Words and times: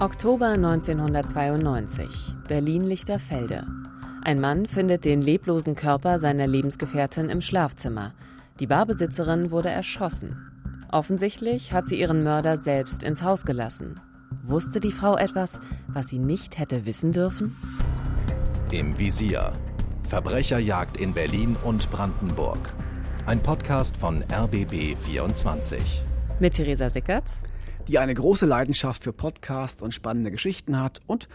Oktober 0.00 0.50
1992, 0.50 2.36
Berlin-Lichterfelde. 2.46 3.66
Ein 4.22 4.38
Mann 4.38 4.66
findet 4.66 5.04
den 5.04 5.20
leblosen 5.20 5.74
Körper 5.74 6.20
seiner 6.20 6.46
Lebensgefährtin 6.46 7.28
im 7.28 7.40
Schlafzimmer. 7.40 8.14
Die 8.60 8.68
Barbesitzerin 8.68 9.50
wurde 9.50 9.70
erschossen. 9.70 10.36
Offensichtlich 10.92 11.72
hat 11.72 11.88
sie 11.88 11.98
ihren 11.98 12.22
Mörder 12.22 12.58
selbst 12.58 13.02
ins 13.02 13.24
Haus 13.24 13.44
gelassen. 13.44 13.98
Wusste 14.44 14.78
die 14.78 14.92
Frau 14.92 15.16
etwas, 15.16 15.58
was 15.88 16.06
sie 16.06 16.20
nicht 16.20 16.60
hätte 16.60 16.86
wissen 16.86 17.10
dürfen? 17.10 17.56
Im 18.70 18.96
Visier. 19.00 19.52
Verbrecherjagd 20.08 20.96
in 20.96 21.12
Berlin 21.12 21.56
und 21.64 21.90
Brandenburg. 21.90 22.72
Ein 23.26 23.42
Podcast 23.42 23.96
von 23.96 24.22
RBB 24.32 24.96
24. 24.96 26.04
Mit 26.38 26.54
Theresa 26.54 26.88
Sickertz 26.88 27.42
die 27.88 27.98
eine 27.98 28.14
große 28.14 28.46
Leidenschaft 28.46 29.02
für 29.02 29.12
Podcasts 29.14 29.82
und 29.82 29.92
spannende 29.92 30.30
Geschichten 30.30 30.78
hat 30.78 31.00
und 31.06 31.28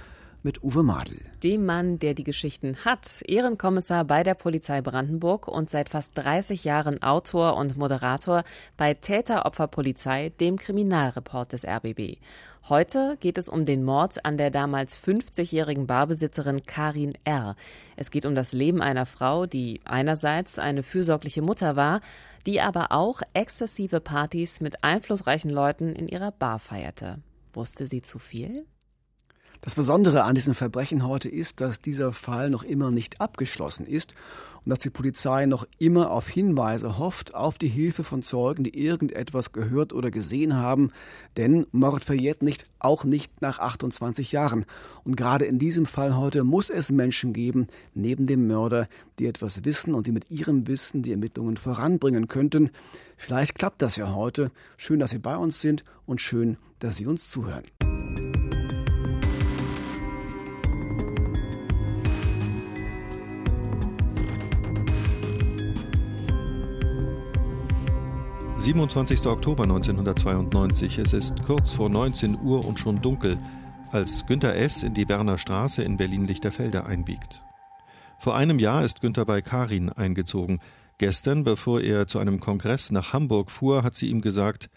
mit 0.43 0.61
Uwe 0.61 0.83
Madel. 0.83 1.17
Dem 1.41 1.65
Mann, 1.65 1.99
der 1.99 2.13
die 2.13 2.23
Geschichten 2.23 2.77
hat, 2.85 3.21
Ehrenkommissar 3.25 4.03
bei 4.03 4.23
der 4.23 4.35
Polizei 4.35 4.81
Brandenburg 4.81 5.47
und 5.47 5.69
seit 5.69 5.89
fast 5.89 6.17
30 6.17 6.63
Jahren 6.65 7.01
Autor 7.01 7.57
und 7.57 7.77
Moderator 7.77 8.43
bei 8.77 8.93
Täter-Opfer-Polizei, 8.93 10.29
dem 10.39 10.57
Kriminalreport 10.57 11.53
des 11.53 11.65
RBB. 11.65 12.17
Heute 12.69 13.17
geht 13.19 13.37
es 13.37 13.49
um 13.49 13.65
den 13.65 13.83
Mord 13.83 14.23
an 14.23 14.37
der 14.37 14.49
damals 14.49 14.97
50-jährigen 14.97 15.85
Barbesitzerin 15.85 16.63
Karin 16.63 17.17
R. 17.25 17.57
Es 17.97 18.09
geht 18.09 18.25
um 18.25 18.35
das 18.35 18.53
Leben 18.53 18.81
einer 18.81 19.05
Frau, 19.05 19.45
die 19.45 19.81
einerseits 19.83 20.59
eine 20.59 20.81
fürsorgliche 20.81 21.41
Mutter 21.41 21.75
war, 21.75 21.99
die 22.45 22.61
aber 22.61 22.93
auch 22.93 23.21
exzessive 23.33 23.99
Partys 23.99 24.61
mit 24.61 24.81
einflussreichen 24.81 25.51
Leuten 25.51 25.93
in 25.93 26.07
ihrer 26.07 26.31
Bar 26.31 26.57
feierte. 26.57 27.17
Wusste 27.51 27.85
sie 27.85 28.01
zu 28.01 28.17
viel? 28.17 28.65
Das 29.63 29.75
Besondere 29.75 30.25
an 30.25 30.35
diesem 30.35 30.55
Verbrechen 30.55 31.07
heute 31.07 31.29
ist, 31.29 31.61
dass 31.61 31.79
dieser 31.79 32.11
Fall 32.11 32.49
noch 32.49 32.63
immer 32.63 32.91
nicht 32.91 33.21
abgeschlossen 33.21 33.85
ist 33.85 34.13
und 34.65 34.69
dass 34.69 34.79
die 34.79 34.89
Polizei 34.89 35.45
noch 35.45 35.65
immer 35.79 36.11
auf 36.11 36.27
Hinweise 36.27 36.97
hofft, 36.97 37.33
auf 37.33 37.57
die 37.57 37.69
Hilfe 37.69 38.03
von 38.03 38.23
Zeugen, 38.23 38.65
die 38.65 38.77
irgendetwas 38.77 39.53
gehört 39.53 39.93
oder 39.93 40.11
gesehen 40.11 40.55
haben. 40.55 40.91
Denn 41.37 41.65
Mord 41.71 42.03
verjährt 42.03 42.43
nicht, 42.43 42.65
auch 42.79 43.05
nicht 43.05 43.41
nach 43.41 43.59
28 43.59 44.33
Jahren. 44.33 44.65
Und 45.05 45.15
gerade 45.15 45.45
in 45.45 45.59
diesem 45.59 45.85
Fall 45.85 46.17
heute 46.17 46.43
muss 46.43 46.69
es 46.69 46.91
Menschen 46.91 47.31
geben, 47.31 47.67
neben 47.93 48.27
dem 48.27 48.47
Mörder, 48.47 48.89
die 49.17 49.27
etwas 49.27 49.63
wissen 49.63 49.93
und 49.93 50.07
die 50.07 50.11
mit 50.11 50.29
ihrem 50.29 50.67
Wissen 50.67 51.03
die 51.03 51.13
Ermittlungen 51.13 51.55
voranbringen 51.55 52.27
könnten. 52.27 52.69
Vielleicht 53.15 53.55
klappt 53.55 53.81
das 53.81 53.95
ja 53.95 54.13
heute. 54.13 54.51
Schön, 54.75 54.99
dass 54.99 55.11
Sie 55.11 55.19
bei 55.19 55.37
uns 55.37 55.61
sind 55.61 55.83
und 56.05 56.19
schön, 56.19 56.57
dass 56.79 56.97
Sie 56.97 57.05
uns 57.05 57.29
zuhören. 57.29 57.63
27. 68.63 69.25
Oktober 69.25 69.63
1992. 69.63 70.97
Es 70.97 71.11
ist 71.11 71.43
kurz 71.43 71.73
vor 71.73 71.89
19 71.89 72.39
Uhr 72.39 72.63
und 72.63 72.79
schon 72.79 73.01
dunkel, 73.01 73.37
als 73.91 74.25
Günter 74.25 74.55
S. 74.55 74.83
in 74.83 74.93
die 74.93 75.03
Berner 75.03 75.37
Straße 75.37 75.83
in 75.83 75.97
Berlin-Lichterfelde 75.97 76.85
einbiegt. 76.85 77.43
Vor 78.19 78.37
einem 78.37 78.59
Jahr 78.59 78.85
ist 78.85 79.01
Günter 79.01 79.25
bei 79.25 79.41
Karin 79.41 79.89
eingezogen. 79.89 80.61
Gestern, 80.97 81.43
bevor 81.43 81.81
er 81.81 82.07
zu 82.07 82.19
einem 82.19 82.39
Kongress 82.39 82.89
nach 82.89 83.11
Hamburg 83.11 83.51
fuhr, 83.51 83.83
hat 83.83 83.95
sie 83.95 84.09
ihm 84.09 84.21
gesagt, 84.21 84.69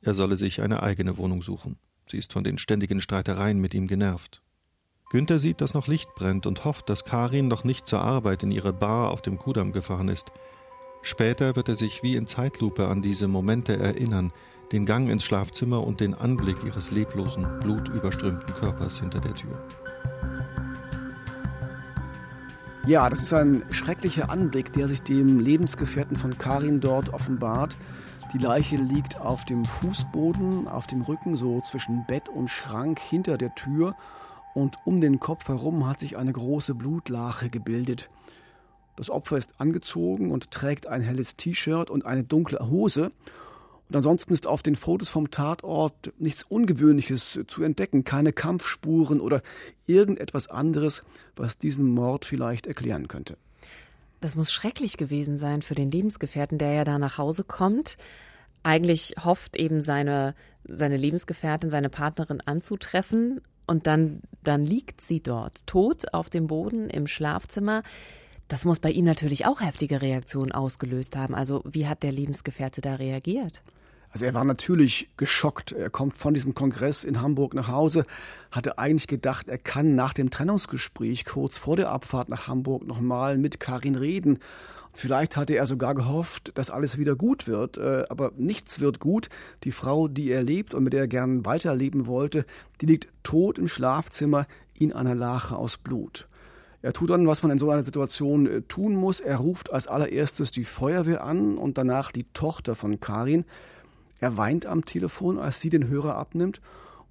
er 0.00 0.14
solle 0.14 0.38
sich 0.38 0.62
eine 0.62 0.82
eigene 0.82 1.18
Wohnung 1.18 1.42
suchen. 1.42 1.76
Sie 2.10 2.16
ist 2.16 2.32
von 2.32 2.44
den 2.44 2.56
ständigen 2.56 3.02
Streitereien 3.02 3.60
mit 3.60 3.74
ihm 3.74 3.88
genervt. 3.88 4.40
Günther 5.10 5.38
sieht, 5.38 5.60
dass 5.60 5.74
noch 5.74 5.86
Licht 5.86 6.08
brennt 6.14 6.46
und 6.46 6.64
hofft, 6.64 6.88
dass 6.88 7.04
Karin 7.04 7.48
noch 7.48 7.62
nicht 7.62 7.88
zur 7.88 8.00
Arbeit 8.00 8.42
in 8.42 8.52
ihre 8.52 8.72
Bar 8.72 9.10
auf 9.10 9.20
dem 9.20 9.36
Kudamm 9.36 9.72
gefahren 9.72 10.08
ist. 10.08 10.32
Später 11.06 11.54
wird 11.54 11.68
er 11.68 11.74
sich 11.74 12.02
wie 12.02 12.16
in 12.16 12.26
Zeitlupe 12.26 12.88
an 12.88 13.02
diese 13.02 13.28
Momente 13.28 13.76
erinnern, 13.76 14.32
den 14.72 14.86
Gang 14.86 15.10
ins 15.10 15.22
Schlafzimmer 15.22 15.86
und 15.86 16.00
den 16.00 16.14
Anblick 16.14 16.64
ihres 16.64 16.92
leblosen, 16.92 17.46
blutüberströmten 17.60 18.54
Körpers 18.54 19.00
hinter 19.00 19.20
der 19.20 19.34
Tür. 19.34 19.62
Ja, 22.86 23.10
das 23.10 23.22
ist 23.22 23.34
ein 23.34 23.64
schrecklicher 23.70 24.30
Anblick, 24.30 24.72
der 24.72 24.88
sich 24.88 25.02
dem 25.02 25.40
Lebensgefährten 25.40 26.16
von 26.16 26.38
Karin 26.38 26.80
dort 26.80 27.12
offenbart. 27.12 27.76
Die 28.32 28.38
Leiche 28.38 28.76
liegt 28.76 29.20
auf 29.20 29.44
dem 29.44 29.66
Fußboden, 29.66 30.66
auf 30.68 30.86
dem 30.86 31.02
Rücken, 31.02 31.36
so 31.36 31.60
zwischen 31.60 32.06
Bett 32.06 32.30
und 32.30 32.48
Schrank 32.48 32.98
hinter 32.98 33.36
der 33.36 33.54
Tür. 33.54 33.94
Und 34.54 34.78
um 34.86 35.02
den 35.02 35.20
Kopf 35.20 35.48
herum 35.48 35.86
hat 35.86 36.00
sich 36.00 36.16
eine 36.16 36.32
große 36.32 36.74
Blutlache 36.74 37.50
gebildet. 37.50 38.08
Das 38.96 39.10
Opfer 39.10 39.36
ist 39.36 39.60
angezogen 39.60 40.30
und 40.30 40.50
trägt 40.50 40.86
ein 40.86 41.02
helles 41.02 41.36
T-Shirt 41.36 41.90
und 41.90 42.06
eine 42.06 42.24
dunkle 42.24 42.58
Hose. 42.70 43.10
Und 43.88 43.96
ansonsten 43.96 44.32
ist 44.32 44.46
auf 44.46 44.62
den 44.62 44.76
Fotos 44.76 45.10
vom 45.10 45.30
Tatort 45.30 46.12
nichts 46.18 46.42
Ungewöhnliches 46.42 47.40
zu 47.46 47.62
entdecken, 47.62 48.04
keine 48.04 48.32
Kampfspuren 48.32 49.20
oder 49.20 49.42
irgendetwas 49.86 50.48
anderes, 50.48 51.02
was 51.36 51.58
diesen 51.58 51.92
Mord 51.92 52.24
vielleicht 52.24 52.66
erklären 52.66 53.08
könnte. 53.08 53.36
Das 54.20 54.36
muss 54.36 54.52
schrecklich 54.52 54.96
gewesen 54.96 55.36
sein 55.36 55.60
für 55.60 55.74
den 55.74 55.90
Lebensgefährten, 55.90 56.56
der 56.56 56.72
ja 56.72 56.84
da 56.84 56.98
nach 56.98 57.18
Hause 57.18 57.44
kommt. 57.44 57.98
Eigentlich 58.62 59.16
hofft 59.22 59.56
eben 59.56 59.82
seine, 59.82 60.34
seine 60.66 60.96
Lebensgefährtin, 60.96 61.68
seine 61.68 61.90
Partnerin 61.90 62.40
anzutreffen 62.40 63.42
und 63.66 63.86
dann, 63.86 64.22
dann 64.42 64.64
liegt 64.64 65.02
sie 65.02 65.22
dort, 65.22 65.66
tot 65.66 66.14
auf 66.14 66.30
dem 66.30 66.46
Boden 66.46 66.88
im 66.88 67.06
Schlafzimmer. 67.06 67.82
Das 68.48 68.64
muss 68.64 68.78
bei 68.78 68.90
ihm 68.90 69.04
natürlich 69.04 69.46
auch 69.46 69.60
heftige 69.60 70.02
Reaktionen 70.02 70.52
ausgelöst 70.52 71.16
haben. 71.16 71.34
Also 71.34 71.62
wie 71.64 71.86
hat 71.86 72.02
der 72.02 72.12
Lebensgefährte 72.12 72.80
da 72.80 72.96
reagiert? 72.96 73.62
Also 74.10 74.26
er 74.26 74.34
war 74.34 74.44
natürlich 74.44 75.08
geschockt. 75.16 75.72
Er 75.72 75.90
kommt 75.90 76.16
von 76.16 76.34
diesem 76.34 76.54
Kongress 76.54 77.02
in 77.02 77.20
Hamburg 77.20 77.52
nach 77.52 77.66
Hause, 77.66 78.06
hatte 78.52 78.78
eigentlich 78.78 79.08
gedacht, 79.08 79.48
er 79.48 79.58
kann 79.58 79.96
nach 79.96 80.14
dem 80.14 80.30
Trennungsgespräch 80.30 81.24
kurz 81.24 81.58
vor 81.58 81.74
der 81.74 81.90
Abfahrt 81.90 82.28
nach 82.28 82.46
Hamburg 82.46 82.86
nochmal 82.86 83.38
mit 83.38 83.58
Karin 83.58 83.96
reden. 83.96 84.38
Vielleicht 84.92 85.36
hatte 85.36 85.56
er 85.56 85.66
sogar 85.66 85.96
gehofft, 85.96 86.52
dass 86.54 86.70
alles 86.70 86.96
wieder 86.96 87.16
gut 87.16 87.48
wird, 87.48 87.78
äh, 87.78 88.04
aber 88.08 88.30
nichts 88.36 88.78
wird 88.78 89.00
gut. 89.00 89.28
Die 89.64 89.72
Frau, 89.72 90.06
die 90.06 90.30
er 90.30 90.44
lebt 90.44 90.74
und 90.74 90.84
mit 90.84 90.92
der 90.92 91.00
er 91.00 91.08
gern 91.08 91.44
weiterleben 91.44 92.06
wollte, 92.06 92.46
die 92.80 92.86
liegt 92.86 93.08
tot 93.24 93.58
im 93.58 93.66
Schlafzimmer 93.66 94.46
in 94.74 94.92
einer 94.92 95.16
Lache 95.16 95.56
aus 95.56 95.76
Blut. 95.76 96.28
Er 96.84 96.92
tut 96.92 97.08
dann, 97.08 97.26
was 97.26 97.42
man 97.42 97.50
in 97.50 97.56
so 97.56 97.70
einer 97.70 97.82
Situation 97.82 98.46
äh, 98.46 98.60
tun 98.60 98.94
muss. 98.94 99.18
Er 99.18 99.38
ruft 99.38 99.72
als 99.72 99.86
allererstes 99.86 100.50
die 100.50 100.64
Feuerwehr 100.64 101.24
an 101.24 101.56
und 101.56 101.78
danach 101.78 102.12
die 102.12 102.26
Tochter 102.34 102.74
von 102.74 103.00
Karin. 103.00 103.46
Er 104.20 104.36
weint 104.36 104.66
am 104.66 104.84
Telefon, 104.84 105.38
als 105.38 105.62
sie 105.62 105.70
den 105.70 105.88
Hörer 105.88 106.16
abnimmt 106.16 106.60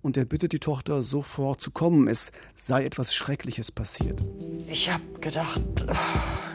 und 0.03 0.15
er 0.15 0.25
bittet 0.25 0.51
die 0.51 0.59
Tochter 0.59 1.01
sofort 1.01 1.59
zu 1.59 1.71
kommen. 1.71 2.07
Es 2.07 2.31
sei 2.53 2.85
etwas 2.85 3.15
Schreckliches 3.15 3.71
passiert. 3.71 4.21
Ich 4.69 4.93
habe 4.93 5.01
gedacht, 5.19 5.87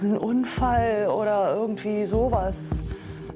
ein 0.00 0.16
Unfall 0.16 1.08
oder 1.08 1.56
irgendwie 1.56 2.06
sowas. 2.06 2.84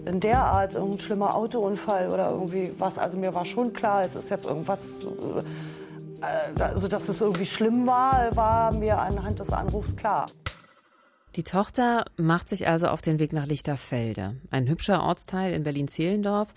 In 0.06 0.20
der 0.20 0.44
Art, 0.44 0.76
ein 0.76 1.00
schlimmer 1.00 1.34
Autounfall 1.34 2.08
oder 2.08 2.30
irgendwie 2.30 2.70
was. 2.78 2.98
Also 2.98 3.16
mir 3.16 3.34
war 3.34 3.44
schon 3.44 3.72
klar, 3.72 4.04
es 4.04 4.14
ist 4.14 4.30
jetzt 4.30 4.46
irgendwas 4.46 5.06
äh, 5.06 5.08
äh, 5.08 5.42
also 6.22 6.88
dass 6.88 7.08
es 7.08 7.20
irgendwie 7.20 7.46
schlimm 7.46 7.86
war, 7.86 8.34
war 8.36 8.72
mir 8.72 8.98
anhand 8.98 9.40
des 9.40 9.50
Anrufs 9.50 9.96
klar. 9.96 10.26
Die 11.36 11.44
Tochter 11.44 12.04
macht 12.16 12.48
sich 12.48 12.68
also 12.68 12.88
auf 12.88 13.00
den 13.00 13.18
Weg 13.18 13.32
nach 13.32 13.46
Lichterfelde, 13.46 14.36
ein 14.50 14.68
hübscher 14.68 15.02
Ortsteil 15.02 15.54
in 15.54 15.62
Berlin-Zehlendorf. 15.62 16.52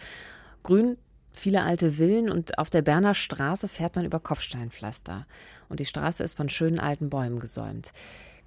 Grün, 0.64 0.98
viele 1.32 1.64
alte 1.64 1.94
Villen 1.94 2.30
und 2.30 2.58
auf 2.58 2.70
der 2.70 2.82
Berner 2.82 3.16
Straße 3.16 3.70
fährt 3.70 3.96
man 3.96 4.06
über 4.06 4.20
Kopfsteinpflaster. 4.20 5.26
Und 5.70 5.80
die 5.80 5.86
Straße 5.86 6.24
ist 6.24 6.36
von 6.36 6.50
schönen 6.50 6.80
alten 6.80 7.10
Bäumen 7.10 7.40
gesäumt. 7.40 7.92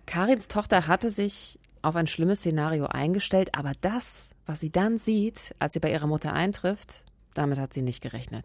Karins 0.04 0.48
Tochter 0.48 0.86
hatte 0.86 1.10
sich 1.10 1.58
auf 1.80 1.96
ein 1.96 2.06
schlimmes 2.06 2.40
Szenario 2.40 2.86
eingestellt, 2.86 3.54
aber 3.54 3.72
das, 3.80 4.30
was 4.44 4.60
sie 4.60 4.70
dann 4.70 4.98
sieht, 4.98 5.54
als 5.58 5.72
sie 5.72 5.80
bei 5.80 5.90
ihrer 5.90 6.06
Mutter 6.06 6.32
eintrifft, 6.32 7.04
damit 7.34 7.58
hat 7.58 7.72
sie 7.72 7.82
nicht 7.82 8.02
gerechnet. 8.02 8.44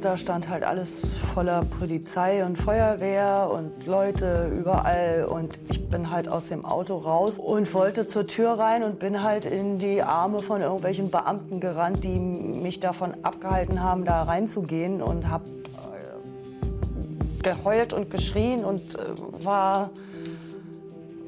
Da 0.00 0.16
stand 0.16 0.48
halt 0.48 0.64
alles 0.64 1.02
voller 1.34 1.62
Polizei 1.78 2.42
und 2.42 2.56
Feuerwehr 2.56 3.50
und 3.52 3.86
Leute 3.86 4.50
überall. 4.50 5.26
Und 5.28 5.58
ich 5.68 5.90
bin 5.90 6.10
halt 6.10 6.26
aus 6.26 6.48
dem 6.48 6.64
Auto 6.64 6.96
raus 6.96 7.38
und 7.38 7.74
wollte 7.74 8.08
zur 8.08 8.26
Tür 8.26 8.52
rein 8.52 8.82
und 8.82 8.98
bin 8.98 9.22
halt 9.22 9.44
in 9.44 9.78
die 9.78 10.02
Arme 10.02 10.40
von 10.40 10.62
irgendwelchen 10.62 11.10
Beamten 11.10 11.60
gerannt, 11.60 12.02
die 12.04 12.18
mich 12.18 12.80
davon 12.80 13.12
abgehalten 13.22 13.82
haben, 13.82 14.06
da 14.06 14.22
reinzugehen 14.22 15.02
und 15.02 15.28
habe 15.28 15.44
äh, 15.50 17.42
geheult 17.42 17.92
und 17.92 18.10
geschrien 18.10 18.64
und 18.64 18.80
äh, 18.94 19.44
war 19.44 19.90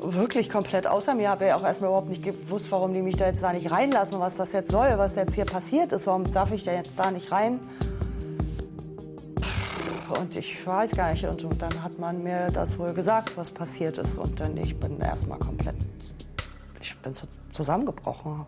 wirklich 0.01 0.49
komplett 0.49 0.87
außer 0.87 1.15
mir. 1.15 1.29
Habe 1.29 1.47
ja 1.47 1.57
auch 1.57 1.65
erstmal 1.65 1.91
überhaupt 1.91 2.09
nicht 2.09 2.23
gewusst, 2.23 2.73
warum 2.73 2.95
die 2.95 3.03
mich 3.03 3.17
da 3.19 3.27
jetzt 3.27 3.43
da 3.43 3.53
nicht 3.53 3.71
reinlassen, 3.71 4.19
was 4.19 4.39
das 4.39 4.53
jetzt 4.53 4.71
soll, 4.71 4.95
was 4.97 5.15
jetzt 5.17 5.35
hier 5.35 5.45
passiert 5.45 5.93
ist. 5.93 6.07
Warum 6.07 6.33
darf 6.33 6.53
ich 6.53 6.65
da 6.65 6.73
jetzt 6.73 6.99
da 6.99 7.11
nicht 7.11 7.31
rein? 7.31 7.61
Und 10.19 10.37
ich 10.37 10.67
weiß 10.67 10.93
gar 10.93 11.13
nicht. 11.13 11.25
Und, 11.25 11.45
und 11.45 11.61
dann 11.61 11.83
hat 11.83 11.99
man 11.99 12.23
mir 12.23 12.49
das 12.49 12.79
wohl 12.79 12.93
gesagt, 12.93 13.37
was 13.37 13.51
passiert 13.51 13.99
ist. 13.99 14.19
Und 14.19 14.41
dann 14.41 14.57
ich 14.57 14.79
bin 14.79 15.01
erstmal 15.01 15.39
komplett, 15.39 15.77
ich 16.81 16.97
bin 16.99 17.13
zusammengebrochen. 17.53 18.47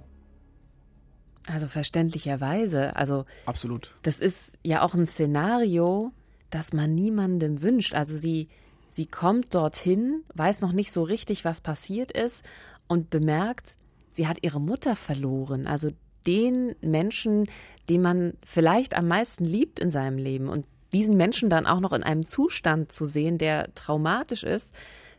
Also 1.47 1.67
verständlicherweise. 1.67 2.97
Also 2.97 3.25
absolut. 3.47 3.95
Das 4.03 4.19
ist 4.19 4.57
ja 4.63 4.83
auch 4.83 4.95
ein 4.95 5.07
Szenario, 5.07 6.13
das 6.51 6.73
man 6.73 6.95
niemandem 6.95 7.63
wünscht. 7.63 7.95
Also 7.95 8.17
sie, 8.17 8.49
sie 8.89 9.07
kommt 9.07 9.55
dorthin, 9.55 10.23
weiß 10.35 10.61
noch 10.61 10.73
nicht 10.73 10.93
so 10.93 11.03
richtig, 11.03 11.45
was 11.45 11.61
passiert 11.61 12.13
ist 12.13 12.45
und 12.89 13.11
bemerkt, 13.11 13.77
sie 14.09 14.27
hat 14.27 14.39
ihre 14.43 14.61
Mutter 14.61 14.97
verloren. 14.97 15.67
Also 15.67 15.91
den 16.27 16.75
Menschen, 16.81 17.45
den 17.91 18.01
man 18.01 18.35
vielleicht 18.45 18.97
am 18.97 19.09
meisten 19.09 19.45
liebt 19.45 19.79
in 19.79 19.91
seinem 19.91 20.17
Leben 20.17 20.49
und 20.49 20.67
diesen 20.95 21.17
Menschen 21.17 21.51
dann 21.51 21.67
auch 21.67 21.81
noch 21.81 21.93
in 21.93 22.03
einem 22.03 22.25
Zustand 22.25 22.93
zu 22.93 23.05
sehen, 23.05 23.37
der 23.37 23.75
traumatisch 23.75 24.45
ist, 24.45 24.73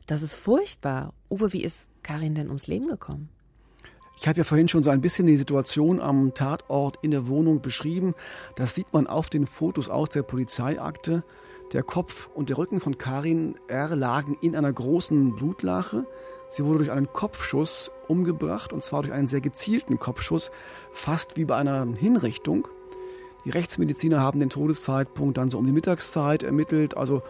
das 0.08 0.22
ist 0.22 0.34
furchtbar. 0.34 1.14
Uwe, 1.30 1.54
wie 1.54 1.64
ist 1.64 1.90
Karin 2.04 2.36
denn 2.36 2.48
ums 2.48 2.68
Leben 2.68 2.88
gekommen? 2.88 3.30
Ich 4.18 4.28
habe 4.28 4.38
ja 4.38 4.44
vorhin 4.44 4.68
schon 4.68 4.84
so 4.84 4.90
ein 4.90 5.02
bisschen 5.02 5.28
die 5.28 5.38
Situation 5.38 6.00
am 6.00 6.34
Tatort 6.34 7.00
in 7.02 7.12
der 7.12 7.28
Wohnung 7.28 7.62
beschrieben. 7.62 8.16
Das 8.56 8.74
sieht 8.74 8.94
man 8.94 9.08
auf 9.08 9.30
den 9.30 9.46
Fotos 9.46 9.90
aus 9.90 10.10
der 10.10 10.24
Polizeiakte. 10.24 11.24
Der 11.74 11.84
Kopf 11.84 12.30
und 12.34 12.50
der 12.50 12.58
Rücken 12.58 12.80
von 12.80 12.98
Karin 12.98 13.56
R. 13.68 13.96
lagen 13.96 14.38
in 14.42 14.56
einer 14.56 14.72
großen 14.72 15.36
Blutlache. 15.36 16.06
Sie 16.48 16.64
wurde 16.64 16.78
durch 16.78 16.92
einen 16.92 17.12
Kopfschuss 17.12 17.92
umgebracht, 18.08 18.72
und 18.72 18.84
zwar 18.84 19.02
durch 19.02 19.14
einen 19.14 19.28
sehr 19.28 19.42
gezielten 19.42 20.00
Kopfschuss, 20.00 20.52
fast 20.94 21.38
wie 21.38 21.46
bei 21.46 21.56
einer 21.56 21.86
Hinrichtung. 21.98 22.68
Die 23.46 23.52
Rechtsmediziner 23.52 24.20
haben 24.20 24.40
den 24.40 24.50
Todeszeitpunkt 24.50 25.38
dann 25.38 25.50
so 25.50 25.60
um 25.60 25.66
die 25.66 25.72
Mittagszeit 25.72 26.44
ermittelt, 26.44 26.98
also 26.98 27.22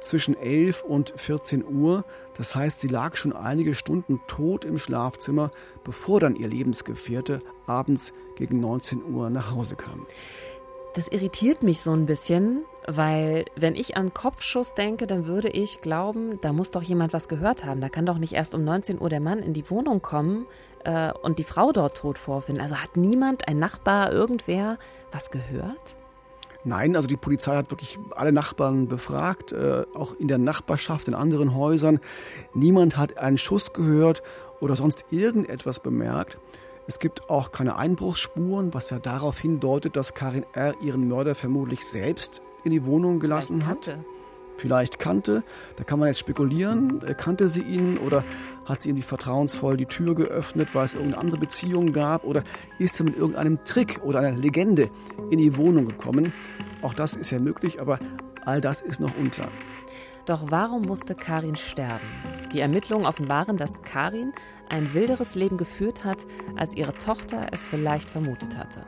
zwischen 0.00 0.36
11 0.36 0.82
und 0.82 1.12
14 1.16 1.64
Uhr. 1.64 2.04
Das 2.36 2.54
heißt, 2.54 2.80
sie 2.80 2.88
lag 2.88 3.16
schon 3.16 3.32
einige 3.32 3.74
Stunden 3.74 4.20
tot 4.28 4.64
im 4.64 4.78
Schlafzimmer, 4.78 5.50
bevor 5.84 6.20
dann 6.20 6.36
ihr 6.36 6.48
Lebensgefährte 6.48 7.40
abends 7.66 8.12
gegen 8.36 8.60
19 8.60 9.02
Uhr 9.04 9.30
nach 9.30 9.50
Hause 9.50 9.74
kam. 9.74 10.06
Das 10.94 11.08
irritiert 11.08 11.62
mich 11.62 11.80
so 11.80 11.92
ein 11.92 12.06
bisschen, 12.06 12.64
weil 12.90 13.44
wenn 13.54 13.76
ich 13.76 13.98
an 13.98 14.14
Kopfschuss 14.14 14.74
denke, 14.74 15.06
dann 15.06 15.26
würde 15.26 15.48
ich 15.48 15.82
glauben, 15.82 16.40
da 16.40 16.54
muss 16.54 16.70
doch 16.70 16.82
jemand 16.82 17.12
was 17.12 17.28
gehört 17.28 17.66
haben. 17.66 17.82
Da 17.82 17.90
kann 17.90 18.06
doch 18.06 18.16
nicht 18.16 18.32
erst 18.32 18.54
um 18.54 18.64
19 18.64 18.98
Uhr 18.98 19.10
der 19.10 19.20
Mann 19.20 19.40
in 19.40 19.52
die 19.52 19.68
Wohnung 19.68 20.00
kommen 20.00 20.46
äh, 20.84 21.12
und 21.12 21.38
die 21.38 21.44
Frau 21.44 21.70
dort 21.70 21.98
tot 21.98 22.16
vorfinden. 22.16 22.62
Also 22.62 22.76
hat 22.76 22.96
niemand, 22.96 23.46
ein 23.46 23.58
Nachbar, 23.58 24.10
irgendwer 24.10 24.78
was 25.12 25.30
gehört? 25.30 25.98
Nein, 26.64 26.96
also 26.96 27.06
die 27.06 27.18
Polizei 27.18 27.56
hat 27.56 27.70
wirklich 27.70 27.98
alle 28.12 28.32
Nachbarn 28.32 28.88
befragt, 28.88 29.52
äh, 29.52 29.84
auch 29.94 30.14
in 30.14 30.26
der 30.26 30.38
Nachbarschaft, 30.38 31.08
in 31.08 31.14
anderen 31.14 31.54
Häusern. 31.54 32.00
Niemand 32.54 32.96
hat 32.96 33.18
einen 33.18 33.36
Schuss 33.36 33.74
gehört 33.74 34.22
oder 34.60 34.76
sonst 34.76 35.04
irgendetwas 35.10 35.80
bemerkt. 35.80 36.38
Es 36.86 36.98
gibt 36.98 37.28
auch 37.28 37.52
keine 37.52 37.76
Einbruchsspuren, 37.76 38.72
was 38.72 38.88
ja 38.88 38.98
darauf 38.98 39.38
hindeutet, 39.38 39.94
dass 39.94 40.14
Karin 40.14 40.46
R. 40.54 40.72
ihren 40.80 41.06
Mörder 41.06 41.34
vermutlich 41.34 41.84
selbst 41.84 42.40
in 42.64 42.70
die 42.70 42.84
Wohnung 42.84 43.20
gelassen 43.20 43.66
hat. 43.66 43.98
Vielleicht 44.56 44.98
kannte, 44.98 45.44
da 45.76 45.84
kann 45.84 46.00
man 46.00 46.08
jetzt 46.08 46.18
spekulieren, 46.18 47.00
äh, 47.06 47.14
kannte 47.14 47.48
sie 47.48 47.62
ihn 47.62 47.96
oder 47.96 48.24
hat 48.64 48.82
sie 48.82 48.90
ihm 48.90 49.00
vertrauensvoll 49.00 49.76
die 49.76 49.86
Tür 49.86 50.16
geöffnet, 50.16 50.74
weil 50.74 50.84
es 50.84 50.94
irgendeine 50.94 51.20
andere 51.20 51.38
Beziehung 51.38 51.92
gab 51.92 52.24
oder 52.24 52.42
ist 52.78 52.96
sie 52.96 53.04
mit 53.04 53.16
irgendeinem 53.16 53.62
Trick 53.64 54.00
oder 54.02 54.18
einer 54.18 54.36
Legende 54.36 54.90
in 55.30 55.38
die 55.38 55.56
Wohnung 55.56 55.86
gekommen. 55.86 56.32
Auch 56.82 56.92
das 56.92 57.14
ist 57.14 57.30
ja 57.30 57.38
möglich, 57.38 57.80
aber 57.80 58.00
all 58.44 58.60
das 58.60 58.80
ist 58.80 59.00
noch 59.00 59.16
unklar. 59.16 59.50
Doch 60.26 60.50
warum 60.50 60.82
musste 60.82 61.14
Karin 61.14 61.56
sterben? 61.56 62.06
Die 62.52 62.60
Ermittlungen 62.60 63.06
offenbaren, 63.06 63.56
dass 63.56 63.80
Karin 63.82 64.32
ein 64.68 64.92
wilderes 64.92 65.34
Leben 65.36 65.56
geführt 65.56 66.04
hat, 66.04 66.26
als 66.56 66.74
ihre 66.74 66.94
Tochter 66.94 67.46
es 67.52 67.64
vielleicht 67.64 68.10
vermutet 68.10 68.56
hatte. 68.56 68.84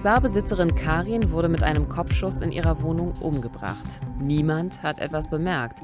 Die 0.00 0.04
Barbesitzerin 0.04 0.74
Karin 0.76 1.30
wurde 1.30 1.50
mit 1.50 1.62
einem 1.62 1.90
Kopfschuss 1.90 2.40
in 2.40 2.52
ihrer 2.52 2.82
Wohnung 2.82 3.12
umgebracht. 3.20 4.00
Niemand 4.18 4.82
hat 4.82 4.98
etwas 4.98 5.28
bemerkt. 5.28 5.80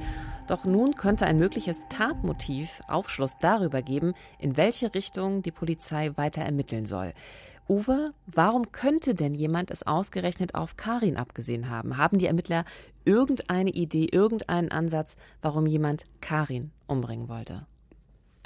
Doch 0.46 0.64
nun 0.64 0.94
könnte 0.94 1.26
ein 1.26 1.36
mögliches 1.38 1.80
Tatmotiv 1.90 2.80
Aufschluss 2.88 3.36
darüber 3.38 3.82
geben, 3.82 4.14
in 4.38 4.56
welche 4.56 4.94
Richtung 4.94 5.42
die 5.42 5.50
Polizei 5.50 6.12
weiter 6.16 6.40
ermitteln 6.40 6.86
soll. 6.86 7.12
Uwe, 7.68 8.14
warum 8.24 8.72
könnte 8.72 9.14
denn 9.14 9.34
jemand 9.34 9.70
es 9.70 9.86
ausgerechnet 9.86 10.54
auf 10.54 10.78
Karin 10.78 11.18
abgesehen 11.18 11.68
haben? 11.68 11.98
Haben 11.98 12.16
die 12.16 12.26
Ermittler 12.26 12.64
irgendeine 13.04 13.68
Idee, 13.68 14.08
irgendeinen 14.10 14.70
Ansatz, 14.70 15.16
warum 15.42 15.66
jemand 15.66 16.04
Karin 16.22 16.70
umbringen 16.86 17.28
wollte? 17.28 17.66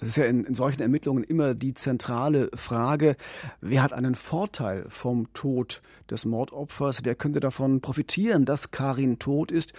Das 0.00 0.08
ist 0.08 0.17
ja 0.17 0.25
in, 0.25 0.44
in, 0.44 0.55
solchen 0.55 0.81
Ermittlungen 0.81 1.25
immer 1.25 1.55
die 1.55 1.75
zentrale 1.75 2.49
Frage, 2.55 3.17
wer 3.61 3.82
hat 3.82 3.93
einen 3.93 4.14
Vorteil 4.14 4.87
vom 4.88 5.31
Tod 5.35 5.82
des 6.11 6.25
Mordopfers? 6.25 7.00
Wer 7.05 7.14
könnte 7.14 7.38
davon 7.38 7.82
profitieren, 7.82 8.47
dass 8.47 8.70
Karin 8.70 9.19
tot 9.19 9.50
ist? 9.50 9.75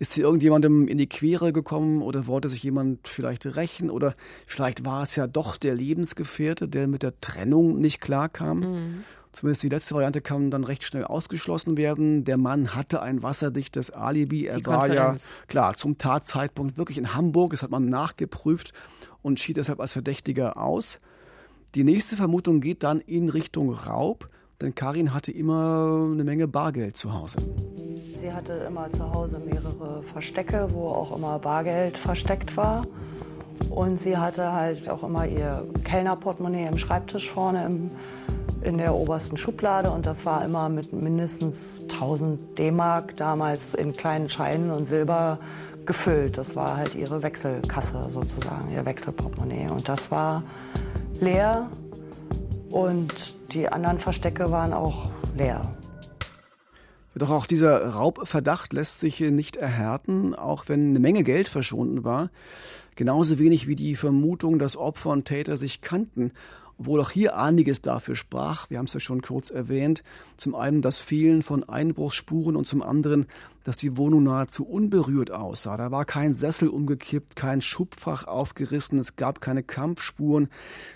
Ist 0.00 0.14
sie 0.14 0.22
irgendjemandem 0.22 0.88
in 0.88 0.98
die 0.98 1.08
Quere 1.08 1.52
gekommen 1.52 2.02
oder 2.02 2.26
wollte 2.26 2.48
sich 2.48 2.64
jemand 2.64 3.06
vielleicht 3.06 3.46
rächen 3.46 3.88
oder 3.88 4.14
vielleicht 4.48 4.84
war 4.84 5.04
es 5.04 5.14
ja 5.14 5.28
doch 5.28 5.56
der 5.56 5.76
Lebensgefährte, 5.76 6.66
der 6.66 6.88
mit 6.88 7.04
der 7.04 7.20
Trennung 7.20 7.78
nicht 7.78 8.00
klarkam? 8.00 8.58
Mhm. 8.58 9.04
Zumindest 9.32 9.62
die 9.62 9.70
letzte 9.70 9.94
Variante 9.94 10.20
kann 10.20 10.50
dann 10.50 10.64
recht 10.64 10.84
schnell 10.84 11.04
ausgeschlossen 11.04 11.78
werden. 11.78 12.24
Der 12.24 12.38
Mann 12.38 12.74
hatte 12.74 13.00
ein 13.00 13.22
wasserdichtes 13.22 13.90
Alibi. 13.90 14.46
Er 14.46 14.64
war 14.66 14.92
ja 14.92 15.16
klar 15.48 15.74
zum 15.74 15.96
Tatzeitpunkt 15.96 16.76
wirklich 16.76 16.98
in 16.98 17.14
Hamburg. 17.14 17.52
Das 17.52 17.62
hat 17.62 17.70
man 17.70 17.86
nachgeprüft 17.86 18.72
und 19.22 19.40
schied 19.40 19.56
deshalb 19.56 19.80
als 19.80 19.94
Verdächtiger 19.94 20.58
aus. 20.58 20.98
Die 21.74 21.84
nächste 21.84 22.16
Vermutung 22.16 22.60
geht 22.60 22.82
dann 22.82 23.00
in 23.00 23.30
Richtung 23.30 23.72
Raub, 23.72 24.26
denn 24.60 24.74
Karin 24.74 25.14
hatte 25.14 25.32
immer 25.32 26.10
eine 26.12 26.22
Menge 26.22 26.46
Bargeld 26.46 26.98
zu 26.98 27.14
Hause. 27.14 27.38
Sie 28.20 28.30
hatte 28.30 28.52
immer 28.52 28.92
zu 28.92 29.10
Hause 29.10 29.40
mehrere 29.40 30.02
Verstecke, 30.02 30.68
wo 30.70 30.88
auch 30.88 31.16
immer 31.16 31.38
Bargeld 31.38 31.96
versteckt 31.96 32.56
war. 32.56 32.84
Und 33.70 33.98
sie 33.98 34.16
hatte 34.16 34.52
halt 34.52 34.88
auch 34.88 35.02
immer 35.02 35.26
ihr 35.26 35.66
Kellnerportemonnaie 35.84 36.66
im 36.66 36.76
Schreibtisch 36.76 37.30
vorne 37.30 37.64
im, 37.64 37.90
in 38.64 38.78
der 38.78 38.94
obersten 38.94 39.36
Schublade. 39.36 39.90
Und 39.90 40.06
das 40.06 40.24
war 40.24 40.44
immer 40.44 40.68
mit 40.68 40.92
mindestens 40.92 41.80
1000 41.90 42.58
D-Mark 42.58 43.16
damals 43.16 43.74
in 43.74 43.92
kleinen 43.92 44.28
Scheinen 44.28 44.70
und 44.70 44.86
Silber 44.86 45.38
gefüllt. 45.86 46.38
Das 46.38 46.54
war 46.56 46.76
halt 46.76 46.94
ihre 46.94 47.22
Wechselkasse 47.22 48.08
sozusagen, 48.12 48.72
ihr 48.72 48.84
Wechselportemonnaie. 48.84 49.68
Und 49.68 49.88
das 49.88 50.10
war 50.10 50.42
leer 51.20 51.70
und 52.70 53.36
die 53.52 53.68
anderen 53.68 53.98
Verstecke 53.98 54.50
waren 54.50 54.72
auch 54.72 55.10
leer. 55.36 55.62
Doch 57.14 57.30
auch 57.30 57.44
dieser 57.44 57.90
Raubverdacht 57.90 58.72
lässt 58.72 59.00
sich 59.00 59.20
nicht 59.20 59.56
erhärten, 59.56 60.34
auch 60.34 60.64
wenn 60.68 60.90
eine 60.90 60.98
Menge 60.98 61.24
Geld 61.24 61.48
verschwunden 61.48 62.04
war. 62.04 62.30
Genauso 62.96 63.38
wenig 63.38 63.66
wie 63.66 63.76
die 63.76 63.96
Vermutung, 63.96 64.58
dass 64.58 64.76
Opfer 64.78 65.10
und 65.10 65.26
Täter 65.26 65.58
sich 65.58 65.82
kannten 65.82 66.32
obwohl 66.78 67.00
auch 67.00 67.10
hier 67.10 67.36
einiges 67.36 67.80
dafür 67.80 68.16
sprach. 68.16 68.70
Wir 68.70 68.78
haben 68.78 68.86
es 68.86 68.94
ja 68.94 69.00
schon 69.00 69.22
kurz 69.22 69.50
erwähnt. 69.50 70.02
Zum 70.36 70.54
einen 70.54 70.82
das 70.82 70.98
Fehlen 70.98 71.42
von 71.42 71.62
Einbruchsspuren 71.68 72.56
und 72.56 72.66
zum 72.66 72.82
anderen, 72.82 73.26
dass 73.64 73.76
die 73.76 73.96
Wohnung 73.96 74.24
nahezu 74.24 74.66
unberührt 74.66 75.30
aussah. 75.30 75.76
Da 75.76 75.90
war 75.90 76.04
kein 76.04 76.32
Sessel 76.32 76.68
umgekippt, 76.68 77.36
kein 77.36 77.60
Schubfach 77.60 78.24
aufgerissen, 78.24 78.98
es 78.98 79.16
gab 79.16 79.40
keine 79.40 79.62
Kampfspuren. 79.62 80.48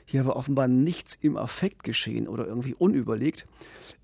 Hier 0.04 0.26
war 0.26 0.36
offenbar 0.36 0.68
nichts 0.68 1.16
im 1.20 1.36
Affekt 1.36 1.84
geschehen 1.84 2.26
oder 2.28 2.46
irgendwie 2.46 2.74
unüberlegt. 2.74 3.44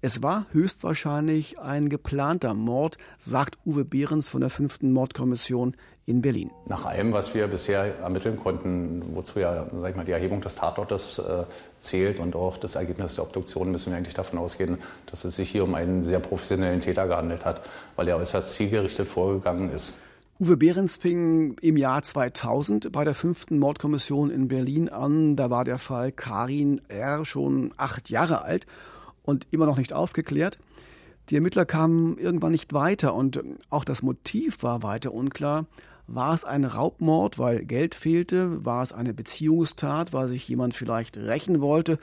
Es 0.01 0.23
war 0.23 0.47
höchstwahrscheinlich 0.53 1.59
ein 1.59 1.89
geplanter 1.89 2.55
Mord, 2.55 2.99
sagt 3.19 3.59
Uwe 3.67 3.85
Behrens 3.85 4.29
von 4.29 4.41
der 4.41 4.51
fünften 4.51 4.93
Mordkommission 4.93 5.77
in 6.07 6.21
Berlin. 6.21 6.51
Nach 6.67 6.85
allem, 6.85 7.13
was 7.13 7.35
wir 7.35 7.47
bisher 7.47 7.99
ermitteln 7.99 8.37
konnten, 8.37 9.03
wozu 9.15 9.39
ja 9.39 9.67
sag 9.81 9.91
ich 9.91 9.97
mal, 9.97 10.05
die 10.05 10.13
Erhebung 10.13 10.41
des 10.41 10.57
Tatortes 10.57 11.19
äh, 11.19 11.45
zählt 11.81 12.19
und 12.19 12.35
auch 12.35 12.57
das 12.57 12.75
Ergebnis 12.75 13.15
der 13.15 13.25
Obduktion, 13.25 13.71
müssen 13.71 13.91
wir 13.91 13.97
eigentlich 13.97 14.15
davon 14.15 14.39
ausgehen, 14.39 14.79
dass 15.07 15.25
es 15.25 15.37
sich 15.37 15.51
hier 15.51 15.65
um 15.65 15.75
einen 15.75 16.03
sehr 16.03 16.19
professionellen 16.19 16.81
Täter 16.81 17.07
gehandelt 17.07 17.45
hat, 17.45 17.63
weil 17.97 18.09
er 18.09 18.17
äußerst 18.17 18.53
zielgerichtet 18.53 19.07
vorgegangen 19.09 19.71
ist. 19.71 19.95
Uwe 20.41 20.57
Behrens 20.57 20.97
fing 20.97 21.57
im 21.61 21.77
Jahr 21.77 22.03
2000 22.03 22.91
bei 22.91 23.05
der 23.05 23.15
fünften 23.15 23.61
Mordkommission 23.61 24.29
in 24.31 24.49
Berlin 24.49 24.89
an. 24.89 25.37
Da 25.37 25.51
war 25.51 25.63
der 25.63 25.79
Fall 25.79 26.11
Karin 26.11 26.81
R. 26.89 27.25
schon 27.25 27.73
acht 27.77 28.11
Jahre 28.11 28.43
alt 28.43 28.67
und 29.23 29.47
immer 29.53 29.67
noch 29.67 29.79
nicht 29.79 29.93
aufgeklärt. 29.93 30.59
Die 31.29 31.37
Ermittler 31.37 31.65
kamen 31.65 32.19
irgendwann 32.19 32.51
nicht 32.51 32.73
weiter 32.73 33.15
und 33.15 33.41
auch 33.71 33.85
das 33.85 34.03
Motiv 34.03 34.65
war 34.65 34.83
weiter 34.83 35.15
unklar. 35.15 35.67
War 36.15 36.35
es 36.35 36.45
ein 36.45 36.67
Raubmord, 36.67 37.39
weil 37.39 37.65
Geld 37.65 37.95
fehlte? 37.95 38.67
War 38.67 38.83
es 38.83 38.93
eine 38.93 39.15
Beziehungstat, 39.15 40.13
weil 40.13 40.29
sich 40.29 40.47
jemand 40.47 40.75
vielleicht 40.75 41.17
rächen 41.17 41.63
wollte? 41.63 41.97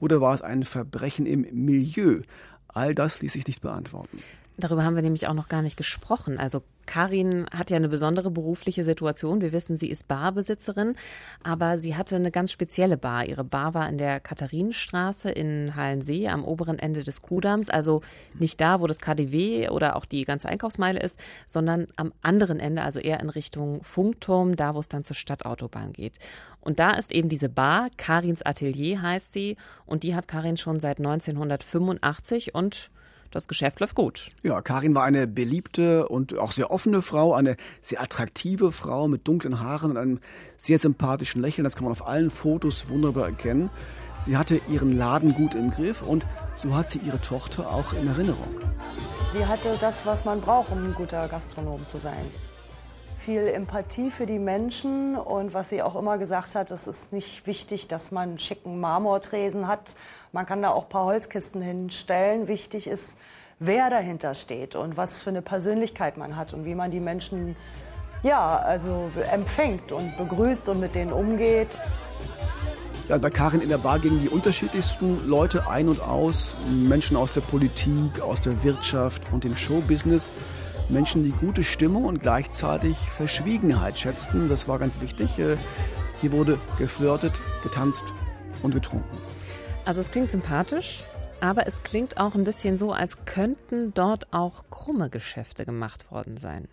Oder 0.00 0.20
war 0.20 0.34
es 0.34 0.42
ein 0.42 0.64
Verbrechen 0.64 1.26
im 1.26 1.46
Milieu? 1.52 2.22
All 2.66 2.92
das 2.92 3.20
ließ 3.20 3.34
sich 3.34 3.46
nicht 3.46 3.62
beantworten. 3.62 4.18
Darüber 4.58 4.84
haben 4.84 4.94
wir 4.94 5.02
nämlich 5.02 5.26
auch 5.28 5.34
noch 5.34 5.48
gar 5.48 5.62
nicht 5.62 5.78
gesprochen. 5.78 6.38
Also 6.38 6.62
Karin 6.84 7.46
hat 7.56 7.70
ja 7.70 7.78
eine 7.78 7.88
besondere 7.88 8.30
berufliche 8.30 8.84
Situation. 8.84 9.40
Wir 9.40 9.52
wissen, 9.52 9.76
sie 9.76 9.88
ist 9.88 10.08
Barbesitzerin, 10.08 10.94
aber 11.42 11.78
sie 11.78 11.96
hatte 11.96 12.16
eine 12.16 12.30
ganz 12.30 12.52
spezielle 12.52 12.98
Bar. 12.98 13.24
Ihre 13.24 13.44
Bar 13.44 13.72
war 13.72 13.88
in 13.88 13.96
der 13.96 14.20
Katharinenstraße 14.20 15.30
in 15.30 15.74
Hallensee 15.74 16.28
am 16.28 16.44
oberen 16.44 16.78
Ende 16.78 17.02
des 17.02 17.22
Kudams, 17.22 17.70
also 17.70 18.02
nicht 18.38 18.60
da, 18.60 18.80
wo 18.80 18.86
das 18.86 19.00
KDW 19.00 19.70
oder 19.70 19.96
auch 19.96 20.04
die 20.04 20.24
ganze 20.24 20.48
Einkaufsmeile 20.48 21.00
ist, 21.00 21.18
sondern 21.46 21.86
am 21.96 22.12
anderen 22.20 22.60
Ende, 22.60 22.82
also 22.82 23.00
eher 23.00 23.20
in 23.20 23.30
Richtung 23.30 23.82
Funkturm, 23.82 24.56
da 24.56 24.74
wo 24.74 24.80
es 24.80 24.88
dann 24.88 25.04
zur 25.04 25.16
Stadtautobahn 25.16 25.94
geht. 25.94 26.18
Und 26.60 26.78
da 26.78 26.92
ist 26.92 27.10
eben 27.10 27.30
diese 27.30 27.48
Bar, 27.48 27.88
Karins 27.96 28.42
Atelier 28.42 29.00
heißt 29.00 29.32
sie, 29.32 29.56
und 29.86 30.02
die 30.02 30.14
hat 30.14 30.28
Karin 30.28 30.58
schon 30.58 30.78
seit 30.78 30.98
1985 30.98 32.54
und 32.54 32.90
das 33.32 33.48
Geschäft 33.48 33.80
läuft 33.80 33.94
gut. 33.94 34.28
Ja, 34.42 34.60
Karin 34.62 34.94
war 34.94 35.04
eine 35.04 35.26
beliebte 35.26 36.08
und 36.08 36.38
auch 36.38 36.52
sehr 36.52 36.70
offene 36.70 37.02
Frau, 37.02 37.34
eine 37.34 37.56
sehr 37.80 38.00
attraktive 38.00 38.70
Frau 38.70 39.08
mit 39.08 39.26
dunklen 39.26 39.58
Haaren 39.58 39.90
und 39.90 39.96
einem 39.96 40.20
sehr 40.56 40.78
sympathischen 40.78 41.42
Lächeln. 41.42 41.64
Das 41.64 41.74
kann 41.74 41.84
man 41.84 41.92
auf 41.92 42.06
allen 42.06 42.30
Fotos 42.30 42.88
wunderbar 42.88 43.26
erkennen. 43.26 43.70
Sie 44.20 44.36
hatte 44.36 44.60
ihren 44.70 44.96
Laden 44.96 45.34
gut 45.34 45.54
im 45.54 45.70
Griff 45.70 46.02
und 46.02 46.24
so 46.54 46.76
hat 46.76 46.90
sie 46.90 47.00
ihre 47.00 47.20
Tochter 47.20 47.68
auch 47.68 47.92
in 47.92 48.06
Erinnerung. 48.06 48.54
Sie 49.32 49.44
hatte 49.44 49.76
das, 49.80 50.06
was 50.06 50.24
man 50.24 50.40
braucht, 50.40 50.70
um 50.70 50.84
ein 50.84 50.94
guter 50.94 51.26
Gastronom 51.26 51.86
zu 51.86 51.98
sein. 51.98 52.30
Viel 53.24 53.46
Empathie 53.46 54.10
für 54.10 54.26
die 54.26 54.40
Menschen 54.40 55.14
und 55.14 55.54
was 55.54 55.68
sie 55.68 55.80
auch 55.80 55.94
immer 55.94 56.18
gesagt 56.18 56.56
hat, 56.56 56.72
es 56.72 56.88
ist 56.88 57.12
nicht 57.12 57.46
wichtig, 57.46 57.86
dass 57.86 58.10
man 58.10 58.30
einen 58.30 58.38
schicken 58.40 58.80
Marmortresen 58.80 59.68
hat. 59.68 59.94
Man 60.32 60.44
kann 60.44 60.60
da 60.60 60.70
auch 60.70 60.84
ein 60.84 60.88
paar 60.88 61.04
Holzkisten 61.04 61.62
hinstellen. 61.62 62.48
Wichtig 62.48 62.88
ist, 62.88 63.16
wer 63.60 63.90
dahinter 63.90 64.34
steht 64.34 64.74
und 64.74 64.96
was 64.96 65.22
für 65.22 65.30
eine 65.30 65.40
Persönlichkeit 65.40 66.16
man 66.16 66.36
hat 66.36 66.52
und 66.52 66.64
wie 66.64 66.74
man 66.74 66.90
die 66.90 66.98
Menschen 66.98 67.54
ja, 68.24 68.56
also 68.56 69.10
empfängt 69.32 69.92
und 69.92 70.16
begrüßt 70.16 70.68
und 70.68 70.80
mit 70.80 70.96
denen 70.96 71.12
umgeht. 71.12 71.68
Ja, 73.08 73.18
bei 73.18 73.30
Karin 73.30 73.60
in 73.60 73.68
der 73.68 73.78
Bar 73.78 74.00
gingen 74.00 74.20
die 74.20 74.28
unterschiedlichsten 74.28 75.28
Leute 75.28 75.68
ein 75.68 75.88
und 75.88 76.00
aus. 76.02 76.56
Menschen 76.66 77.16
aus 77.16 77.30
der 77.30 77.40
Politik, 77.42 78.20
aus 78.20 78.40
der 78.40 78.64
Wirtschaft 78.64 79.32
und 79.32 79.44
dem 79.44 79.54
Showbusiness. 79.54 80.32
Menschen, 80.88 81.24
die 81.24 81.30
gute 81.30 81.64
Stimmung 81.64 82.04
und 82.04 82.20
gleichzeitig 82.20 82.96
Verschwiegenheit 82.98 83.98
schätzten. 83.98 84.48
Das 84.48 84.68
war 84.68 84.78
ganz 84.78 85.00
wichtig. 85.00 85.38
Äh, 85.38 85.56
hier 86.20 86.32
wurde 86.32 86.60
geflirtet, 86.78 87.42
getanzt 87.62 88.04
und 88.62 88.74
getrunken. 88.74 89.16
Also 89.84 90.00
es 90.00 90.10
klingt 90.10 90.30
sympathisch, 90.30 91.04
aber 91.40 91.66
es 91.66 91.82
klingt 91.82 92.18
auch 92.18 92.34
ein 92.34 92.44
bisschen 92.44 92.76
so, 92.76 92.92
als 92.92 93.24
könnten 93.24 93.92
dort 93.94 94.32
auch 94.32 94.64
krumme 94.70 95.10
Geschäfte 95.10 95.64
gemacht 95.64 96.10
worden 96.10 96.36
sein. 96.36 96.68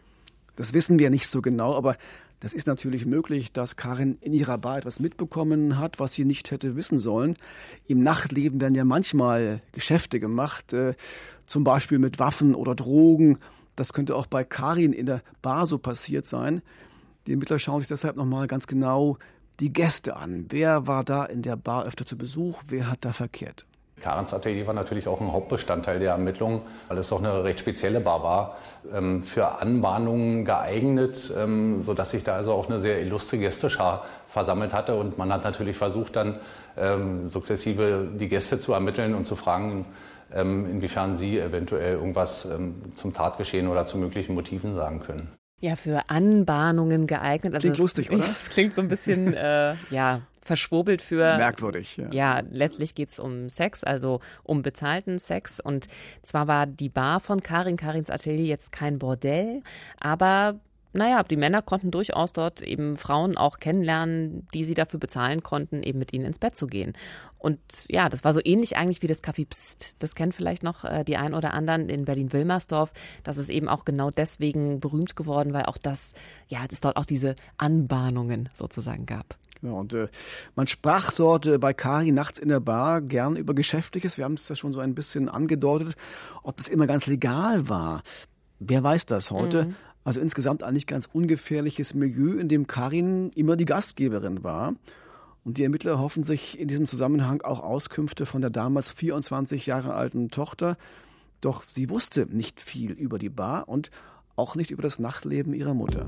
Das 0.56 0.74
wissen 0.74 1.00
wir 1.00 1.10
nicht 1.10 1.28
so 1.28 1.42
genau, 1.42 1.76
aber 1.76 1.96
das 2.40 2.54
ist 2.54 2.68
natürlich 2.68 3.06
möglich, 3.06 3.52
dass 3.52 3.76
Karin 3.76 4.18
in 4.22 4.34
ihrer 4.34 4.58
Bar 4.58 4.78
etwas 4.78 5.00
mitbekommen 5.00 5.78
hat, 5.78 6.00
was 6.00 6.14
sie 6.14 6.24
nicht 6.24 6.52
hätte 6.52 6.76
wissen 6.76 7.00
sollen. 7.00 7.36
Im 7.88 8.02
Nachtleben 8.02 8.62
werden 8.62 8.76
ja 8.76 8.86
manchmal 8.86 9.62
Geschäfte 9.74 10.20
gemacht, 10.20 10.72
äh, 10.72 10.94
zum 11.46 11.64
Beispiel 11.64 12.00
mit 12.00 12.20
Waffen 12.20 12.56
oder 12.56 12.76
Drogen 12.76 13.40
das 13.80 13.94
könnte 13.94 14.16
auch 14.16 14.28
bei 14.28 14.44
Karin 14.44 14.94
in 14.94 15.06
der 15.06 15.22
Bar 15.42 15.66
so 15.66 15.78
passiert 15.78 16.26
sein. 16.26 16.62
Die 17.28 17.32
Ermittler 17.32 17.60
schauen 17.60 17.80
sich 17.80 17.88
deshalb 17.88 18.18
nochmal 18.18 18.48
ganz 18.48 18.68
genau 18.68 19.18
die 19.60 19.72
Gäste 19.72 20.16
an. 20.16 20.46
Wer 20.50 20.88
war 20.88 21.04
da 21.04 21.26
in 21.26 21.42
der 21.42 21.56
Bar 21.56 21.86
öfter 21.86 22.06
zu 22.06 22.18
Besuch? 22.18 22.62
Wer 22.68 22.90
hat 22.90 23.00
da 23.02 23.14
verkehrt? 23.14 23.64
Karens 24.02 24.34
Atelier 24.34 24.66
war 24.66 24.74
natürlich 24.74 25.08
auch 25.08 25.20
ein 25.20 25.32
Hauptbestandteil 25.32 26.00
der 26.00 26.12
Ermittlungen, 26.12 26.62
weil 26.88 26.98
es 26.98 27.10
doch 27.10 27.20
eine 27.20 27.44
recht 27.44 27.60
spezielle 27.60 28.00
Bar 28.00 28.24
war, 28.24 28.58
ähm, 28.94 29.24
für 29.24 29.60
Anbahnungen 29.60 30.46
geeignet, 30.46 31.34
ähm, 31.38 31.84
sodass 31.84 32.12
sich 32.12 32.24
da 32.24 32.36
also 32.36 32.54
auch 32.54 32.70
eine 32.70 32.80
sehr 32.80 33.02
illustre 33.02 33.38
Gästeschar 33.38 34.06
versammelt 34.28 34.74
hatte. 34.74 34.96
Und 34.96 35.18
man 35.18 35.32
hat 35.34 35.44
natürlich 35.44 35.78
versucht, 35.78 36.16
dann 36.16 36.40
ähm, 36.78 37.28
sukzessive 37.28 38.08
die 38.14 38.30
Gäste 38.30 38.60
zu 38.60 38.74
ermitteln 38.74 39.16
und 39.16 39.26
zu 39.26 39.36
fragen, 39.36 39.86
inwiefern 40.32 41.18
Sie 41.18 41.40
eventuell 41.40 41.94
irgendwas 41.94 42.46
ähm, 42.46 42.76
zum 42.96 43.14
Tatgeschehen 43.14 43.68
oder 43.68 43.86
zu 43.86 43.98
möglichen 43.98 44.34
Motiven 44.36 44.76
sagen 44.76 45.00
können. 45.00 45.30
Ja, 45.62 45.76
für 45.76 46.04
Anbahnungen 46.10 47.06
geeignet. 47.06 47.54
Also 47.54 47.66
klingt 47.66 47.76
das, 47.76 47.82
lustig, 47.82 48.12
oder? 48.12 48.24
Es 48.38 48.50
klingt 48.50 48.74
so 48.74 48.82
ein 48.82 48.88
bisschen, 48.88 49.34
äh, 49.34 49.76
ja, 49.90 50.22
verschwurbelt 50.42 51.02
für. 51.02 51.38
Merkwürdig, 51.38 51.98
ja. 51.98 52.10
Ja, 52.12 52.42
letztlich 52.50 52.96
geht 52.96 53.10
es 53.10 53.20
um 53.20 53.50
Sex, 53.50 53.84
also 53.84 54.20
um 54.44 54.62
bezahlten 54.62 55.20
Sex. 55.20 55.60
Und 55.60 55.88
zwar 56.24 56.48
war 56.48 56.66
die 56.66 56.90
Bar 56.90 57.20
von 57.20 57.44
Karin, 57.44 57.78
Karins 57.78 58.10
Atelier 58.10 58.46
jetzt 58.46 58.72
kein 58.72 59.00
Bordell, 59.00 59.62
aber 60.00 60.60
naja, 60.94 61.22
die 61.24 61.38
Männer 61.38 61.62
konnten 61.62 61.92
durchaus 61.92 62.34
dort 62.34 62.62
eben 62.62 62.96
Frauen 62.96 63.38
auch 63.38 63.60
kennenlernen, 63.60 64.48
die 64.54 64.64
sie 64.64 64.74
dafür 64.74 65.00
bezahlen 65.00 65.44
konnten, 65.44 65.84
eben 65.84 66.00
mit 66.00 66.14
ihnen 66.14 66.26
ins 66.26 66.40
Bett 66.40 66.56
zu 66.56 66.68
gehen. 66.68 66.94
Und 67.38 67.60
ja, 67.88 68.10
das 68.10 68.24
war 68.24 68.34
so 68.34 68.42
ähnlich 68.44 68.76
eigentlich 68.76 69.02
wie 69.02 69.08
das 69.08 69.24
Café 69.24 69.48
Psst. 69.48 69.96
Das 70.00 70.16
kennen 70.16 70.32
vielleicht 70.32 70.64
noch 70.64 70.84
äh, 70.84 71.04
die 71.04 71.18
ein 71.18 71.34
oder 71.34 71.54
anderen 71.54 71.90
in 71.90 72.06
Berlin-Wilmersdorf. 72.06 72.92
Das 73.24 73.38
ist 73.38 73.50
eben 73.50 73.70
auch 73.70 73.86
genau 73.86 74.10
deswegen 74.10 74.80
berühmt 74.80 75.16
geworden, 75.16 75.54
weil 75.54 75.64
auch 75.64 75.78
das, 75.78 76.14
ja, 76.48 76.60
es 76.70 76.82
dort 76.82 76.98
auch 76.98 77.06
diese 77.06 77.36
Anbahnungen 77.58 78.50
sozusagen 78.54 79.06
gab. 79.06 79.38
Genau, 79.62 79.80
und 79.80 79.94
äh, 79.94 80.08
man 80.56 80.68
sprach 80.68 81.12
dort 81.14 81.46
äh, 81.46 81.58
bei 81.58 81.74
Kari 81.74 82.12
nachts 82.12 82.40
in 82.40 82.50
der 82.50 82.62
Bar 82.62 83.02
gern 83.02 83.36
über 83.36 83.54
Geschäftliches. 83.54 84.18
Wir 84.18 84.26
haben 84.26 84.36
es 84.36 84.48
ja 84.48 84.56
schon 84.56 84.74
so 84.74 84.80
ein 84.80 84.96
bisschen 84.96 85.30
angedeutet, 85.30 85.96
ob 86.44 86.58
das 86.58 86.68
immer 86.68 86.88
ganz 86.88 87.08
legal 87.08 87.70
war. 87.70 88.04
Wer 88.60 88.84
weiß 88.84 89.06
das 89.06 89.32
heute? 89.32 89.66
Mhm. 89.66 89.76
Also 90.04 90.20
insgesamt 90.20 90.64
ein 90.64 90.74
nicht 90.74 90.88
ganz 90.88 91.10
ungefährliches 91.12 91.94
Milieu, 91.94 92.38
in 92.38 92.48
dem 92.48 92.68
Karin 92.68 93.32
immer 93.36 93.56
die 93.56 93.66
Gastgeberin 93.66 94.44
war. 94.44 94.74
Und 95.44 95.58
die 95.58 95.64
Ermittler 95.64 96.00
hoffen 96.00 96.24
sich 96.24 96.60
in 96.60 96.68
diesem 96.68 96.86
Zusammenhang 96.86 97.42
auch 97.42 97.62
Auskünfte 97.62 98.26
von 98.26 98.42
der 98.42 98.50
damals 98.50 98.92
24 98.92 99.66
Jahre 99.66 99.94
alten 99.94 100.30
Tochter. 100.30 100.78
Doch 101.42 101.64
sie 101.68 101.90
wusste 101.90 102.26
nicht 102.30 102.60
viel 102.60 102.92
über 102.92 103.18
die 103.18 103.30
Bar 103.30 103.68
und 103.70 103.90
auch 104.36 104.56
nicht 104.56 104.72
über 104.72 104.82
das 104.82 105.00
Nachtleben 105.00 105.54
ihrer 105.54 105.74
Mutter. 105.74 106.06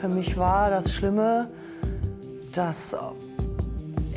Für 0.00 0.08
mich 0.08 0.36
war 0.36 0.70
das 0.70 0.92
Schlimme, 0.92 1.50
dass 2.52 2.96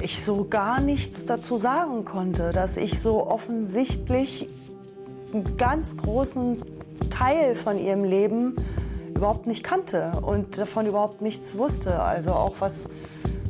ich 0.02 0.24
so 0.24 0.46
gar 0.46 0.82
nichts 0.82 1.26
dazu 1.26 1.58
sagen 1.58 2.06
konnte, 2.06 2.52
dass 2.52 2.78
ich 2.78 3.00
so 3.00 3.26
offensichtlich 3.28 4.48
einen 5.34 5.58
ganz 5.58 5.98
großen 5.98 6.60
Teil 7.10 7.56
von 7.56 7.78
ihrem 7.78 8.04
Leben 8.04 8.56
überhaupt 9.16 9.48
nicht 9.48 9.64
kannte 9.64 10.12
und 10.22 10.58
davon 10.58 10.88
überhaupt 10.88 11.22
nichts 11.22 11.58
wusste. 11.58 12.02
Also 12.02 12.32
auch 12.32 12.56
was 12.60 12.90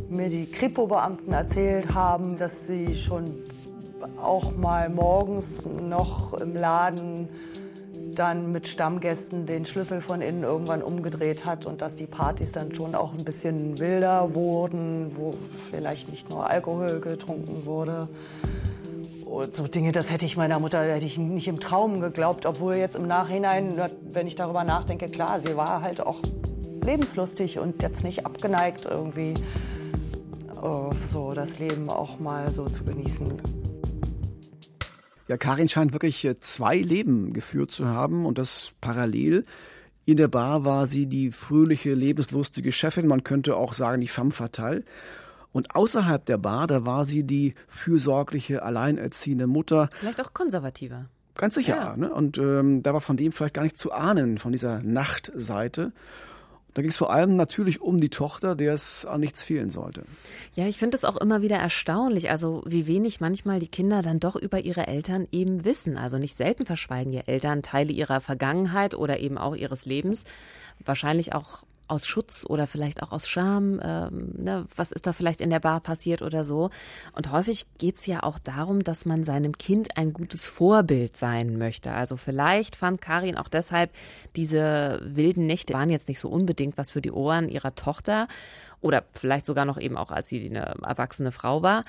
mir 0.10 0.30
die 0.30 0.46
Kripo-Beamten 0.46 1.34
erzählt 1.34 1.94
haben, 1.94 2.38
dass 2.38 2.68
sie 2.68 2.96
schon 2.96 3.34
auch 4.22 4.56
mal 4.56 4.90
morgens 4.90 5.66
noch 5.66 6.34
im 6.34 6.56
Laden 6.56 7.28
dann 8.16 8.52
mit 8.52 8.68
Stammgästen 8.68 9.46
den 9.46 9.66
Schlüssel 9.66 10.02
von 10.02 10.22
innen 10.22 10.44
irgendwann 10.44 10.82
umgedreht 10.82 11.46
hat 11.46 11.66
und 11.66 11.82
dass 11.82 11.96
die 11.96 12.08
Partys 12.08 12.52
dann 12.52 12.74
schon 12.74 12.96
auch 12.96 13.14
ein 13.14 13.26
bisschen 13.26 13.78
wilder 13.80 14.34
wurden, 14.34 15.12
wo 15.16 15.34
vielleicht 15.70 16.10
nicht 16.10 16.30
nur 16.30 16.50
Alkohol 16.50 17.02
getrunken 17.02 17.66
wurde. 17.66 18.08
Und 19.26 19.56
so 19.56 19.68
Dinge, 19.68 19.92
das 19.92 20.12
hätte 20.12 20.26
ich 20.26 20.38
meiner 20.38 20.60
Mutter 20.60 20.84
hätte 20.84 21.06
ich 21.06 21.18
nicht 21.18 21.48
im 21.48 21.60
Traum 21.60 22.00
geglaubt, 22.00 22.46
obwohl 22.46 22.76
jetzt 22.76 22.96
im 22.96 23.08
Nachhinein, 23.08 23.80
wenn 24.04 24.28
ich 24.28 24.36
darüber 24.36 24.64
nachdenke, 24.64 25.08
klar, 25.08 25.40
sie 25.40 25.58
war 25.58 25.82
halt 25.82 26.00
auch 26.00 26.22
lebenslustig 26.84 27.58
und 27.58 27.82
jetzt 27.82 28.04
nicht 28.04 28.26
abgeneigt 28.26 28.86
irgendwie 28.86 29.34
oh, 30.62 30.92
so 31.12 31.32
das 31.34 31.60
Leben 31.60 31.90
auch 31.90 32.20
mal 32.20 32.52
so 32.54 32.66
zu 32.66 32.84
genießen. 32.84 33.42
Ja, 35.28 35.38
Karin 35.38 35.68
scheint 35.68 35.94
wirklich 35.94 36.24
äh, 36.26 36.40
zwei 36.40 36.78
Leben 36.78 37.34
geführt 37.34 37.72
zu 37.72 37.88
haben 37.88 38.28
und 38.28 38.38
das 38.38 38.74
parallel. 38.80 39.44
In 40.06 40.18
der 40.18 40.28
Bar 40.28 40.66
war 40.66 40.86
sie 40.86 41.08
die 41.08 41.32
fröhliche, 41.32 41.96
lebenslustige 41.96 42.72
Chefin, 42.72 43.08
man 43.08 43.24
könnte 43.24 43.56
auch 43.56 43.74
sagen 43.74 44.02
die 44.02 44.08
femme 44.08 44.32
fatale. 44.32 44.84
Und 45.56 45.74
außerhalb 45.74 46.26
der 46.26 46.38
Bar, 46.38 46.68
da 46.68 46.86
war 46.86 47.06
sie 47.06 47.24
die 47.24 47.54
fürsorgliche, 47.70 48.62
alleinerziehende 48.64 49.48
Mutter. 49.48 49.90
Vielleicht 49.98 50.20
auch 50.20 50.34
konservativer. 50.34 51.06
Ganz 51.36 51.56
sicher. 51.56 51.78
Ja. 51.78 51.96
Ne? 51.96 52.14
Und 52.14 52.38
ähm, 52.38 52.84
da 52.84 52.94
war 52.94 53.00
von 53.00 53.16
dem 53.16 53.32
vielleicht 53.32 53.54
gar 53.54 53.64
nicht 53.64 53.78
zu 53.78 53.94
ahnen, 53.94 54.38
von 54.38 54.52
dieser 54.52 54.84
Nachtseite. 54.84 55.94
Da 56.74 56.82
ging 56.82 56.92
es 56.92 56.98
vor 56.98 57.14
allem 57.14 57.38
natürlich 57.38 57.80
um 57.80 58.02
die 58.02 58.10
Tochter, 58.10 58.54
der 58.54 58.74
es 58.74 59.06
an 59.06 59.22
nichts 59.22 59.46
fehlen 59.46 59.70
sollte. 59.70 60.04
Ja, 60.56 60.68
ich 60.68 60.78
finde 60.78 60.98
es 60.98 61.06
auch 61.06 61.16
immer 61.16 61.42
wieder 61.42 61.56
erstaunlich, 61.56 62.30
also 62.30 62.62
wie 62.68 62.86
wenig 62.86 63.22
manchmal 63.22 63.60
die 63.60 63.70
Kinder 63.70 64.02
dann 64.02 64.20
doch 64.20 64.36
über 64.36 64.60
ihre 64.60 64.88
Eltern 64.88 65.26
eben 65.32 65.64
wissen. 65.64 65.98
Also 65.98 66.18
nicht 66.18 66.36
selten 66.36 66.66
verschweigen 66.66 67.14
ja 67.14 67.22
Eltern 67.28 67.64
Teile 67.64 67.94
ihrer 67.94 68.20
Vergangenheit 68.20 68.94
oder 68.94 69.22
eben 69.22 69.38
auch 69.38 69.56
ihres 69.56 69.86
Lebens. 69.86 70.26
Wahrscheinlich 70.84 71.34
auch 71.34 71.64
aus 71.88 72.08
Schutz 72.08 72.46
oder 72.48 72.68
vielleicht 72.68 73.04
auch 73.04 73.12
aus 73.12 73.28
Scham. 73.28 73.80
Ähm, 73.84 74.34
ne, 74.38 74.66
was 74.76 74.92
ist 74.92 75.08
da 75.08 75.14
vielleicht 75.14 75.42
in 75.42 75.50
der 75.50 75.60
Bar 75.60 75.80
passiert 75.82 76.22
oder 76.22 76.44
so? 76.44 76.70
Und 77.14 77.32
häufig 77.32 77.66
geht 77.78 77.98
es 77.98 78.06
ja 78.06 78.24
auch 78.24 78.40
darum, 78.40 78.84
dass 78.84 79.06
man 79.06 79.24
seinem 79.24 79.58
Kind 79.58 79.98
ein 79.98 80.14
gutes 80.14 80.46
Vorbild 80.46 81.18
sein 81.18 81.58
möchte. 81.58 81.92
Also 81.92 82.18
vielleicht 82.18 82.76
fand 82.76 83.02
Karin 83.02 83.38
auch 83.38 83.50
deshalb, 83.50 83.92
diese 84.36 85.00
wilden 85.04 85.46
Nächte 85.46 85.74
waren 85.74 85.90
jetzt 85.90 86.08
nicht 86.08 86.20
so 86.20 86.30
unbedingt 86.30 86.78
was 86.78 86.92
für 86.92 87.02
die 87.02 87.12
Ohren 87.12 87.50
ihrer 87.50 87.76
Tochter 87.76 88.28
oder 88.82 89.04
vielleicht 89.14 89.46
sogar 89.46 89.66
noch 89.66 89.80
eben 89.80 89.98
auch, 89.98 90.12
als 90.12 90.30
sie 90.30 90.46
eine 90.48 90.76
erwachsene 90.84 91.32
Frau 91.32 91.62
war. 91.64 91.86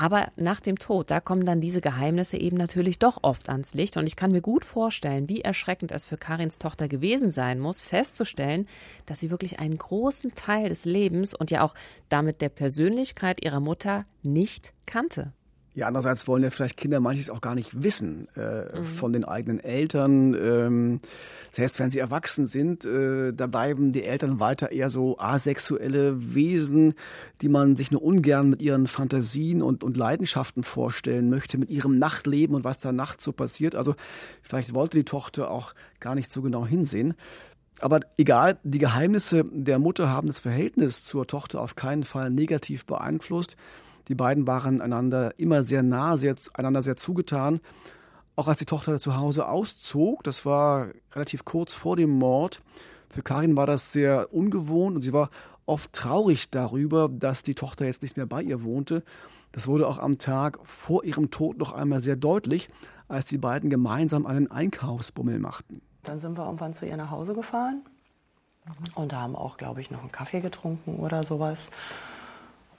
Aber 0.00 0.32
nach 0.36 0.60
dem 0.60 0.78
Tod, 0.78 1.10
da 1.10 1.20
kommen 1.20 1.44
dann 1.44 1.60
diese 1.60 1.82
Geheimnisse 1.82 2.38
eben 2.38 2.56
natürlich 2.56 2.98
doch 2.98 3.18
oft 3.20 3.50
ans 3.50 3.74
Licht. 3.74 3.98
Und 3.98 4.06
ich 4.06 4.16
kann 4.16 4.32
mir 4.32 4.40
gut 4.40 4.64
vorstellen, 4.64 5.28
wie 5.28 5.42
erschreckend 5.42 5.92
es 5.92 6.06
für 6.06 6.16
Karins 6.16 6.58
Tochter 6.58 6.88
gewesen 6.88 7.30
sein 7.30 7.60
muss, 7.60 7.82
festzustellen, 7.82 8.66
dass 9.04 9.20
sie 9.20 9.30
wirklich 9.30 9.58
einen 9.58 9.76
großen 9.76 10.34
Teil 10.34 10.70
des 10.70 10.86
Lebens 10.86 11.34
und 11.34 11.50
ja 11.50 11.62
auch 11.62 11.74
damit 12.08 12.40
der 12.40 12.48
Persönlichkeit 12.48 13.44
ihrer 13.44 13.60
Mutter 13.60 14.06
nicht 14.22 14.72
kannte. 14.86 15.34
Ja, 15.72 15.86
andererseits 15.86 16.26
wollen 16.26 16.42
ja 16.42 16.50
vielleicht 16.50 16.76
Kinder 16.76 16.98
manches 16.98 17.30
auch 17.30 17.40
gar 17.40 17.54
nicht 17.54 17.84
wissen 17.84 18.26
äh, 18.36 18.78
mhm. 18.78 18.84
von 18.84 19.12
den 19.12 19.24
eigenen 19.24 19.60
Eltern. 19.60 20.34
Ähm, 20.34 21.00
selbst 21.52 21.78
wenn 21.78 21.90
sie 21.90 22.00
erwachsen 22.00 22.44
sind, 22.44 22.84
äh, 22.84 23.32
da 23.32 23.46
bleiben 23.46 23.92
die 23.92 24.02
Eltern 24.02 24.40
weiter 24.40 24.72
eher 24.72 24.90
so 24.90 25.18
asexuelle 25.18 26.34
Wesen, 26.34 26.94
die 27.40 27.48
man 27.48 27.76
sich 27.76 27.92
nur 27.92 28.02
ungern 28.02 28.50
mit 28.50 28.62
ihren 28.62 28.88
Fantasien 28.88 29.62
und, 29.62 29.84
und 29.84 29.96
Leidenschaften 29.96 30.64
vorstellen 30.64 31.30
möchte, 31.30 31.56
mit 31.56 31.70
ihrem 31.70 32.00
Nachtleben 32.00 32.56
und 32.56 32.64
was 32.64 32.78
da 32.78 32.90
nachts 32.90 33.22
so 33.22 33.32
passiert. 33.32 33.76
Also 33.76 33.94
vielleicht 34.42 34.74
wollte 34.74 34.98
die 34.98 35.04
Tochter 35.04 35.52
auch 35.52 35.74
gar 36.00 36.16
nicht 36.16 36.32
so 36.32 36.42
genau 36.42 36.66
hinsehen. 36.66 37.14
Aber 37.80 38.00
egal, 38.16 38.58
die 38.64 38.78
Geheimnisse 38.78 39.44
der 39.50 39.78
Mutter 39.78 40.08
haben 40.08 40.26
das 40.26 40.40
Verhältnis 40.40 41.04
zur 41.04 41.28
Tochter 41.28 41.60
auf 41.60 41.76
keinen 41.76 42.02
Fall 42.02 42.30
negativ 42.30 42.84
beeinflusst. 42.84 43.56
Die 44.10 44.16
beiden 44.16 44.48
waren 44.48 44.80
einander 44.80 45.38
immer 45.38 45.62
sehr 45.62 45.84
nah, 45.84 46.16
sehr, 46.16 46.34
einander 46.54 46.82
sehr 46.82 46.96
zugetan. 46.96 47.60
Auch 48.34 48.48
als 48.48 48.58
die 48.58 48.64
Tochter 48.64 48.98
zu 48.98 49.16
Hause 49.16 49.48
auszog, 49.48 50.24
das 50.24 50.44
war 50.44 50.88
relativ 51.12 51.44
kurz 51.44 51.74
vor 51.74 51.94
dem 51.94 52.10
Mord, 52.10 52.60
für 53.08 53.22
Karin 53.22 53.56
war 53.56 53.66
das 53.66 53.92
sehr 53.92 54.32
ungewohnt 54.34 54.96
und 54.96 55.02
sie 55.02 55.12
war 55.12 55.30
oft 55.64 55.92
traurig 55.92 56.50
darüber, 56.50 57.08
dass 57.08 57.44
die 57.44 57.54
Tochter 57.54 57.86
jetzt 57.86 58.02
nicht 58.02 58.16
mehr 58.16 58.26
bei 58.26 58.42
ihr 58.42 58.64
wohnte. 58.64 59.04
Das 59.52 59.68
wurde 59.68 59.86
auch 59.86 59.98
am 59.98 60.18
Tag 60.18 60.58
vor 60.64 61.04
ihrem 61.04 61.30
Tod 61.30 61.58
noch 61.58 61.72
einmal 61.72 62.00
sehr 62.00 62.16
deutlich, 62.16 62.66
als 63.06 63.26
die 63.26 63.38
beiden 63.38 63.70
gemeinsam 63.70 64.26
einen 64.26 64.50
Einkaufsbummel 64.50 65.38
machten. 65.38 65.82
Dann 66.02 66.18
sind 66.18 66.36
wir 66.36 66.46
irgendwann 66.46 66.74
zu 66.74 66.84
ihr 66.84 66.96
nach 66.96 67.10
Hause 67.10 67.34
gefahren 67.34 67.82
und 68.94 69.12
haben 69.12 69.36
auch, 69.36 69.56
glaube 69.56 69.80
ich, 69.80 69.92
noch 69.92 70.00
einen 70.00 70.12
Kaffee 70.12 70.40
getrunken 70.40 70.98
oder 70.98 71.22
sowas. 71.22 71.70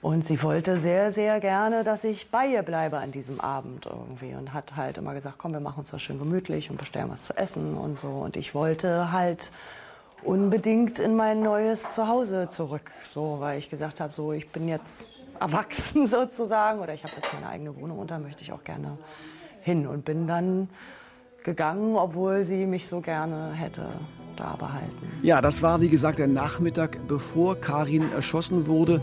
Und 0.02 0.26
sie 0.26 0.42
wollte 0.42 0.80
sehr, 0.80 1.12
sehr 1.12 1.40
gerne, 1.40 1.84
dass 1.84 2.04
ich 2.04 2.32
bei 2.32 2.48
ihr 2.48 2.64
bleibe 2.64 2.98
an 2.98 3.12
diesem 3.12 3.40
Abend 3.40 3.86
irgendwie. 3.86 4.34
Und 4.34 4.52
hat 4.52 4.76
halt 4.76 4.98
immer 4.98 5.14
gesagt, 5.14 5.36
komm, 5.38 5.54
wir 5.54 5.60
machen 5.60 5.82
uns 5.82 5.92
das 5.92 6.02
schön 6.02 6.18
gemütlich 6.18 6.72
und 6.72 6.78
bestellen 6.78 7.10
was 7.10 7.24
zu 7.24 7.38
essen 7.38 7.78
und 7.78 8.00
so. 8.00 8.08
Und 8.08 8.36
ich 8.36 8.56
wollte 8.56 9.12
halt 9.12 9.52
unbedingt 10.24 10.98
in 10.98 11.16
mein 11.16 11.44
neues 11.44 11.84
Zuhause 11.94 12.50
zurück. 12.50 12.90
So, 13.06 13.38
weil 13.40 13.60
ich 13.60 13.70
gesagt 13.70 14.00
habe, 14.00 14.12
so, 14.12 14.34
ich 14.34 14.50
bin 14.50 14.68
jetzt 14.68 15.06
erwachsen 15.40 16.08
sozusagen 16.08 16.80
oder 16.80 16.96
ich 16.96 17.04
habe 17.04 17.14
jetzt 17.16 17.32
meine 17.34 17.50
eigene 17.50 17.76
Wohnung 17.76 18.00
und 18.00 18.10
da 18.10 18.18
möchte 18.18 18.42
ich 18.42 18.52
auch 18.52 18.64
gerne 18.64 18.98
hin. 19.62 19.86
Und 19.86 20.04
bin 20.04 20.26
dann 20.26 20.70
gegangen, 21.44 21.96
obwohl 21.96 22.46
sie 22.46 22.66
mich 22.66 22.88
so 22.88 23.02
gerne 23.02 23.52
hätte 23.54 23.88
da 24.36 24.56
behalten. 24.56 25.12
Ja, 25.22 25.42
das 25.42 25.62
war 25.62 25.82
wie 25.82 25.90
gesagt 25.90 26.18
der 26.18 26.28
Nachmittag, 26.28 26.98
bevor 27.08 27.56
Karin 27.56 28.12
erschossen 28.12 28.66
wurde. 28.66 29.02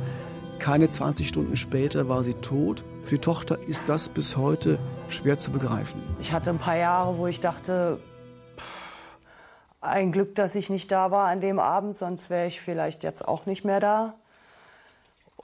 Keine 0.59 0.89
20 0.89 1.29
Stunden 1.29 1.57
später 1.57 2.09
war 2.09 2.23
sie 2.23 2.35
tot. 2.35 2.85
Für 3.05 3.15
die 3.15 3.21
Tochter 3.21 3.59
ist 3.69 3.89
das 3.89 4.09
bis 4.09 4.37
heute 4.37 4.79
schwer 5.09 5.39
zu 5.39 5.53
begreifen. 5.53 6.03
Ich 6.21 6.33
hatte 6.33 6.51
ein 6.51 6.59
paar 6.59 6.77
Jahre, 6.77 7.17
wo 7.17 7.27
ich 7.27 7.41
dachte, 7.41 8.01
ein 9.81 10.11
Glück, 10.11 10.35
dass 10.35 10.55
ich 10.57 10.69
nicht 10.69 10.91
da 10.91 11.11
war 11.11 11.29
an 11.29 11.41
dem 11.41 11.59
Abend, 11.59 11.97
sonst 11.97 12.29
wäre 12.29 12.49
ich 12.49 12.61
vielleicht 12.61 13.05
jetzt 13.05 13.27
auch 13.27 13.47
nicht 13.47 13.65
mehr 13.65 13.79
da. 13.79 14.15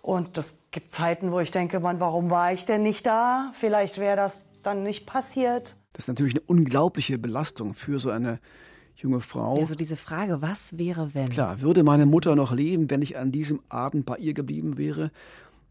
Und 0.03 0.37
es 0.37 0.55
gibt 0.73 0.93
Zeiten, 0.93 1.31
wo 1.33 1.41
ich 1.41 1.53
denke, 1.53 1.81
man, 1.81 2.01
warum 2.01 2.29
war 2.29 2.53
ich 2.53 2.65
denn 2.65 2.83
nicht 2.83 3.07
da? 3.07 3.53
Vielleicht 3.55 3.99
wäre 3.99 4.17
das 4.17 4.43
dann 4.63 4.83
nicht 4.83 5.07
passiert. 5.07 5.77
Das 5.93 6.05
ist 6.05 6.09
natürlich 6.09 6.35
eine 6.35 6.43
unglaubliche 6.47 7.19
Belastung 7.19 7.75
für 7.75 8.01
so 8.01 8.11
eine 8.11 8.41
junge 8.97 9.21
Frau. 9.21 9.59
Also 9.59 9.75
diese 9.75 9.97
Frage, 9.97 10.43
was 10.43 10.79
wäre, 10.79 11.11
wenn? 11.15 11.29
Klar, 11.29 11.61
würde 11.61 11.83
meine 11.83 12.07
Mutter 12.07 12.37
noch 12.37 12.53
leben, 12.53 12.91
wenn 12.91 13.03
ich 13.03 13.19
an 13.19 13.33
diesem 13.33 13.61
Abend 13.69 14.07
bei 14.07 14.17
ihr 14.17 14.35
geblieben 14.35 14.77
wäre? 14.79 15.11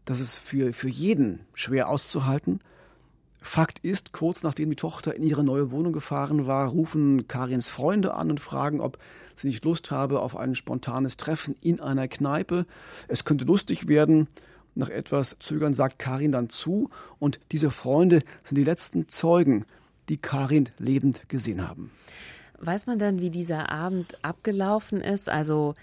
Das 0.04 0.20
ist 0.20 0.38
für, 0.38 0.72
für 0.72 0.88
jeden 0.88 1.40
schwer 1.54 1.88
auszuhalten. 1.88 2.60
Fakt 3.40 3.78
ist, 3.80 4.12
kurz 4.12 4.42
nachdem 4.42 4.70
die 4.70 4.76
Tochter 4.76 5.14
in 5.14 5.22
ihre 5.22 5.44
neue 5.44 5.70
Wohnung 5.70 5.92
gefahren 5.92 6.46
war, 6.46 6.68
rufen 6.68 7.28
Karins 7.28 7.68
Freunde 7.68 8.14
an 8.14 8.30
und 8.30 8.40
fragen, 8.40 8.80
ob 8.80 8.98
sie 9.36 9.48
nicht 9.48 9.64
Lust 9.64 9.90
habe 9.90 10.20
auf 10.20 10.34
ein 10.34 10.54
spontanes 10.54 11.18
Treffen 11.18 11.54
in 11.60 11.78
einer 11.78 12.08
Kneipe. 12.08 12.64
Es 13.06 13.24
könnte 13.24 13.44
lustig 13.44 13.86
werden. 13.86 14.28
Nach 14.74 14.88
etwas 14.88 15.36
Zögern 15.40 15.74
sagt 15.74 15.98
Karin 15.98 16.32
dann 16.32 16.48
zu 16.48 16.88
und 17.18 17.38
diese 17.52 17.70
Freunde 17.70 18.20
sind 18.44 18.56
die 18.56 18.64
letzten 18.64 19.08
Zeugen, 19.08 19.66
die 20.08 20.16
Karin 20.16 20.70
lebend 20.78 21.28
gesehen 21.28 21.68
haben. 21.68 21.90
Weiß 22.64 22.86
man 22.86 22.98
denn, 22.98 23.20
wie 23.20 23.30
dieser 23.30 23.70
Abend 23.70 24.16
abgelaufen 24.22 25.00
ist? 25.00 25.28
Also 25.28 25.74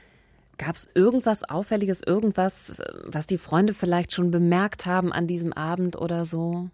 gab 0.58 0.76
es 0.76 0.89
irgendwas 0.94 1.44
Auffälliges, 1.44 2.02
irgendwas, 2.06 2.82
was 3.06 3.28
die 3.28 3.38
Freunde 3.38 3.74
vielleicht 3.74 4.13
schon 4.13 4.32
bemerkt 4.32 4.86
haben 4.86 5.12
an 5.12 5.28
diesem 5.28 5.54
Abend 5.54 5.96
oder 5.96 6.26
so? 6.26 6.70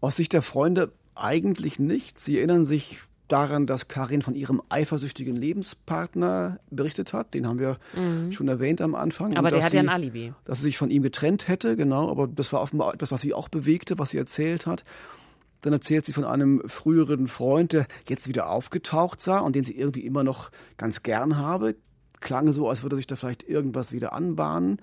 Aus 0.00 0.16
Sicht 0.16 0.32
der 0.32 0.42
Freunde 0.42 0.92
eigentlich 1.14 1.78
nicht. 1.78 2.20
Sie 2.20 2.38
erinnern 2.38 2.64
sich 2.64 3.00
daran, 3.28 3.66
dass 3.66 3.88
Karin 3.88 4.22
von 4.22 4.34
ihrem 4.34 4.60
eifersüchtigen 4.68 5.36
Lebenspartner 5.36 6.58
berichtet 6.70 7.12
hat. 7.12 7.34
Den 7.34 7.46
haben 7.46 7.58
wir 7.58 7.76
mhm. 7.94 8.32
schon 8.32 8.48
erwähnt 8.48 8.80
am 8.80 8.94
Anfang. 8.94 9.36
Aber 9.36 9.50
der 9.50 9.62
hat 9.62 9.72
ja 9.72 9.80
ein 9.80 9.88
Alibi. 9.88 10.32
Dass 10.44 10.58
sie 10.58 10.64
sich 10.64 10.78
von 10.78 10.90
ihm 10.90 11.02
getrennt 11.02 11.48
hätte, 11.48 11.76
genau. 11.76 12.10
Aber 12.10 12.26
das 12.26 12.52
war 12.52 12.60
offenbar 12.60 12.94
etwas, 12.94 13.12
was 13.12 13.20
sie 13.20 13.34
auch 13.34 13.48
bewegte, 13.48 13.98
was 13.98 14.10
sie 14.10 14.18
erzählt 14.18 14.66
hat. 14.66 14.84
Dann 15.62 15.72
erzählt 15.72 16.06
sie 16.06 16.12
von 16.12 16.24
einem 16.24 16.62
früheren 16.66 17.26
Freund, 17.26 17.72
der 17.72 17.86
jetzt 18.08 18.28
wieder 18.28 18.50
aufgetaucht 18.50 19.20
sah 19.20 19.38
und 19.38 19.56
den 19.56 19.64
sie 19.64 19.76
irgendwie 19.76 20.06
immer 20.06 20.24
noch 20.24 20.50
ganz 20.76 21.02
gern 21.02 21.36
habe. 21.36 21.76
Klang 22.20 22.52
so, 22.52 22.68
als 22.68 22.82
würde 22.82 22.96
sich 22.96 23.06
da 23.06 23.16
vielleicht 23.16 23.42
irgendwas 23.42 23.92
wieder 23.92 24.12
anbahnen. 24.12 24.80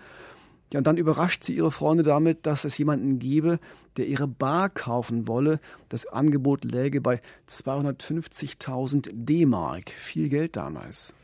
Ja, 0.73 0.79
und 0.79 0.87
dann 0.87 0.97
überrascht 0.97 1.43
sie 1.43 1.55
ihre 1.55 1.71
Freunde 1.71 2.03
damit, 2.03 2.45
dass 2.45 2.65
es 2.65 2.77
jemanden 2.77 3.19
gebe, 3.19 3.59
der 3.95 4.05
ihre 4.07 4.27
Bar 4.27 4.69
kaufen 4.69 5.27
wolle. 5.27 5.59
Das 5.87 6.05
Angebot 6.05 6.65
läge 6.65 6.99
bei 6.99 7.21
250.000 7.49 9.09
D-Mark. 9.13 9.91
Viel 9.91 10.27
Geld 10.27 10.57
damals. 10.57 11.15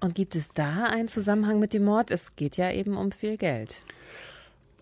Und 0.00 0.16
gibt 0.16 0.34
es 0.34 0.48
da 0.48 0.84
einen 0.84 1.08
Zusammenhang 1.08 1.60
mit 1.60 1.72
dem 1.72 1.84
Mord? 1.84 2.10
Es 2.10 2.34
geht 2.34 2.56
ja 2.56 2.70
eben 2.72 2.96
um 2.96 3.12
viel 3.12 3.36
Geld. 3.36 3.84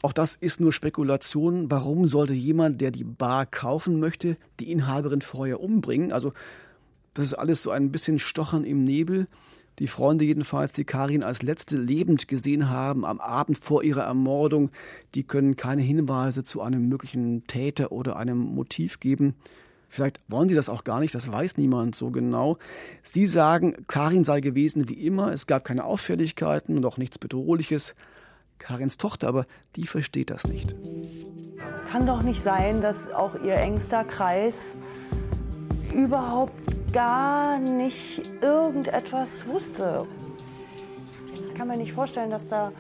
Auch 0.03 0.12
das 0.12 0.35
ist 0.35 0.61
nur 0.61 0.73
Spekulation. 0.73 1.71
Warum 1.71 2.09
sollte 2.09 2.35
jemand, 2.35 2.81
der 2.81 2.91
die 2.91 3.05
Bar 3.05 3.47
kaufen 3.47 4.01
möchte, 4.01 4.35
die 4.59 4.71
Inhaberin 4.73 5.23
vorher 5.23 5.61
umbringen? 5.61 6.12
Also, 6.12 6.33
das 7.15 7.27
ist 7.27 7.35
alles 7.35 7.62
so 7.62 7.71
ein 7.71 7.93
bisschen 7.93 8.19
Stochern 8.19 8.65
im 8.65 8.85
Nebel. 8.85 9.29
Die 9.79 9.87
Freunde 9.87 10.25
jedenfalls, 10.25 10.73
die 10.73 10.85
Karin 10.85 11.23
als 11.23 11.43
letzte 11.43 11.77
lebend 11.77 12.29
gesehen 12.29 12.69
haben 12.69 13.07
am 13.07 13.21
Abend 13.21 13.57
vor 13.57 13.83
ihrer 13.85 14.03
Ermordung, 14.03 14.71
die 15.15 15.23
können 15.23 15.57
keine 15.57 15.83
Hinweise 15.83 16.43
zu 16.43 16.61
einem 16.61 16.88
möglichen 16.88 17.47
Täter 17.47 17.93
oder 17.93 18.17
einem 18.17 18.38
Motiv 18.38 19.01
geben. 19.01 19.35
Vielleicht 19.88 20.21
wollen 20.29 20.49
sie 20.49 20.55
das 20.55 20.69
auch 20.69 20.85
gar 20.85 21.01
nicht, 21.01 21.15
das 21.15 21.31
weiß 21.31 21.59
niemand 21.59 21.95
so 21.95 22.11
genau. 22.11 22.59
Sie 23.03 23.27
sagen, 23.27 23.87
Karin 23.88 24.25
sei 24.25 24.41
gewesen 24.41 24.88
wie 24.88 25.07
immer, 25.07 25.33
es 25.33 25.47
gab 25.47 25.65
keine 25.65 25.85
Auffälligkeiten 25.85 26.77
und 26.77 26.85
auch 26.85 26.99
nichts 26.99 27.19
Bedrohliches. 27.19 27.95
Karins 28.62 28.96
Tochter, 28.96 29.29
aber 29.29 29.44
die 29.77 29.87
versteht 29.87 30.31
das 30.31 30.46
nicht. 30.46 30.72
Es 30.72 31.90
kann 31.90 32.07
doch 32.07 32.22
nicht 32.22 32.40
sein, 32.40 32.81
dass 32.81 33.11
auch 33.11 33.35
ihr 33.42 33.57
engster 33.57 34.05
Kreis 34.05 34.77
überhaupt 35.92 36.53
gar 36.92 37.59
nicht 37.59 38.22
irgendetwas 38.40 39.46
wusste. 39.46 40.07
Ich 41.48 41.55
kann 41.55 41.68
mir 41.68 41.77
nicht 41.77 41.92
vorstellen, 41.92 42.31
dass, 42.31 42.48
da, 42.48 42.72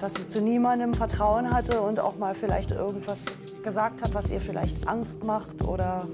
dass 0.00 0.14
sie 0.14 0.28
zu 0.28 0.40
niemandem 0.40 0.94
Vertrauen 0.94 1.52
hatte 1.52 1.80
und 1.80 2.00
auch 2.00 2.16
mal 2.16 2.34
vielleicht 2.34 2.70
irgendwas 2.70 3.24
gesagt 3.62 4.02
hat, 4.02 4.14
was 4.14 4.30
ihr 4.30 4.40
vielleicht 4.40 4.86
Angst 4.86 5.24
macht 5.24 5.64
oder 5.64 6.06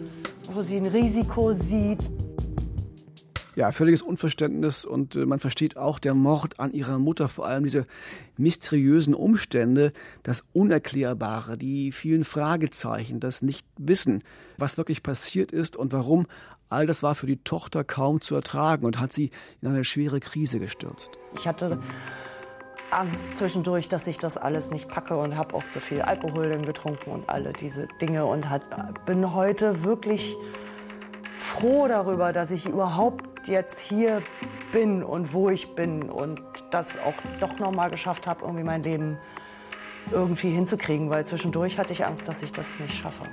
wo 0.52 0.62
sie 0.62 0.76
ein 0.76 0.86
Risiko 0.86 1.52
sieht. 1.52 2.00
Ja, 3.56 3.70
völliges 3.70 4.02
Unverständnis 4.02 4.84
und 4.84 5.14
äh, 5.14 5.26
man 5.26 5.38
versteht 5.38 5.76
auch 5.76 5.98
der 5.98 6.14
Mord 6.14 6.58
an 6.58 6.72
ihrer 6.72 6.98
Mutter, 6.98 7.28
vor 7.28 7.46
allem 7.46 7.64
diese 7.64 7.86
mysteriösen 8.36 9.14
Umstände, 9.14 9.92
das 10.24 10.42
Unerklärbare, 10.52 11.56
die 11.56 11.92
vielen 11.92 12.24
Fragezeichen, 12.24 13.20
das 13.20 13.42
Nichtwissen, 13.42 14.24
was 14.58 14.76
wirklich 14.76 15.02
passiert 15.02 15.52
ist 15.52 15.76
und 15.76 15.92
warum 15.92 16.26
All 16.70 16.86
das 16.86 17.04
war 17.04 17.14
für 17.14 17.26
die 17.26 17.36
Tochter 17.36 17.84
kaum 17.84 18.20
zu 18.20 18.34
ertragen 18.34 18.84
und 18.84 18.98
hat 18.98 19.12
sie 19.12 19.30
in 19.60 19.68
eine 19.68 19.84
schwere 19.84 20.18
Krise 20.18 20.58
gestürzt. 20.58 21.18
Ich 21.36 21.46
hatte 21.46 21.78
Angst 22.90 23.36
zwischendurch, 23.36 23.88
dass 23.88 24.06
ich 24.06 24.18
das 24.18 24.36
alles 24.36 24.70
nicht 24.70 24.88
packe 24.88 25.16
und 25.16 25.36
habe 25.36 25.54
auch 25.54 25.62
zu 25.70 25.80
viel 25.80 26.00
Alkohol 26.02 26.48
getrunken 26.62 27.10
und 27.10 27.28
alle 27.28 27.52
diese 27.52 27.86
Dinge 28.00 28.24
und 28.24 28.50
hat, 28.50 28.62
bin 29.06 29.34
heute 29.34 29.84
wirklich 29.84 30.36
froh 31.44 31.88
darüber, 31.88 32.32
dass 32.32 32.50
ich 32.50 32.66
überhaupt 32.66 33.46
jetzt 33.46 33.78
hier 33.78 34.22
bin 34.72 35.02
und 35.04 35.32
wo 35.34 35.50
ich 35.50 35.74
bin 35.74 36.08
und 36.10 36.40
das 36.70 36.96
auch 36.98 37.14
doch 37.38 37.58
noch 37.58 37.70
mal 37.70 37.90
geschafft 37.90 38.26
habe, 38.26 38.40
irgendwie 38.42 38.64
mein 38.64 38.82
Leben 38.82 39.18
irgendwie 40.10 40.50
hinzukriegen, 40.50 41.10
weil 41.10 41.26
zwischendurch 41.26 41.78
hatte 41.78 41.92
ich 41.92 42.04
Angst, 42.04 42.26
dass 42.28 42.42
ich 42.42 42.52
das 42.52 42.80
nicht 42.80 42.94
schaffe. 42.94 43.24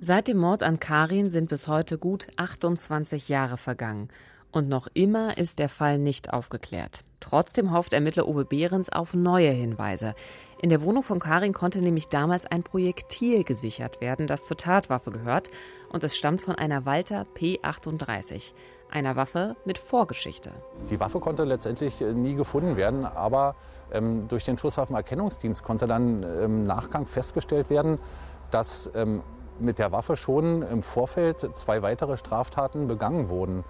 Seit 0.00 0.26
dem 0.26 0.38
Mord 0.38 0.62
an 0.62 0.80
Karin 0.80 1.28
sind 1.28 1.50
bis 1.50 1.68
heute 1.68 1.98
gut 1.98 2.28
28 2.36 3.28
Jahre 3.28 3.58
vergangen. 3.58 4.08
Und 4.50 4.68
noch 4.68 4.88
immer 4.94 5.36
ist 5.36 5.58
der 5.58 5.68
Fall 5.68 5.98
nicht 5.98 6.32
aufgeklärt. 6.32 7.04
Trotzdem 7.20 7.72
hofft 7.72 7.92
Ermittler 7.92 8.28
Uwe 8.28 8.44
Behrens 8.44 8.90
auf 8.90 9.12
neue 9.12 9.50
Hinweise. 9.50 10.14
In 10.62 10.70
der 10.70 10.82
Wohnung 10.82 11.02
von 11.02 11.18
Karin 11.18 11.52
konnte 11.52 11.80
nämlich 11.80 12.08
damals 12.08 12.46
ein 12.46 12.62
Projektil 12.62 13.44
gesichert 13.44 14.00
werden, 14.00 14.26
das 14.26 14.44
zur 14.44 14.56
Tatwaffe 14.56 15.10
gehört. 15.10 15.50
Und 15.90 16.02
es 16.04 16.16
stammt 16.16 16.42
von 16.42 16.54
einer 16.54 16.86
Walter 16.86 17.26
P38, 17.36 18.54
einer 18.90 19.16
Waffe 19.16 19.56
mit 19.64 19.78
Vorgeschichte. 19.78 20.52
Die 20.90 20.98
Waffe 20.98 21.20
konnte 21.20 21.44
letztendlich 21.44 22.00
äh, 22.00 22.12
nie 22.12 22.34
gefunden 22.34 22.76
werden, 22.76 23.04
aber 23.04 23.54
ähm, 23.92 24.28
durch 24.28 24.44
den 24.44 24.56
Schusswaffenerkennungsdienst 24.56 25.62
konnte 25.62 25.86
dann 25.86 26.22
im 26.22 26.40
ähm, 26.42 26.66
Nachgang 26.66 27.06
festgestellt 27.06 27.68
werden, 27.68 27.98
dass 28.50 28.90
ähm, 28.94 29.22
mit 29.60 29.78
der 29.78 29.92
Waffe 29.92 30.16
schon 30.16 30.62
im 30.62 30.82
Vorfeld 30.82 31.48
zwei 31.54 31.82
weitere 31.82 32.16
Straftaten 32.16 32.86
begangen 32.88 33.28
wurden. 33.28 33.64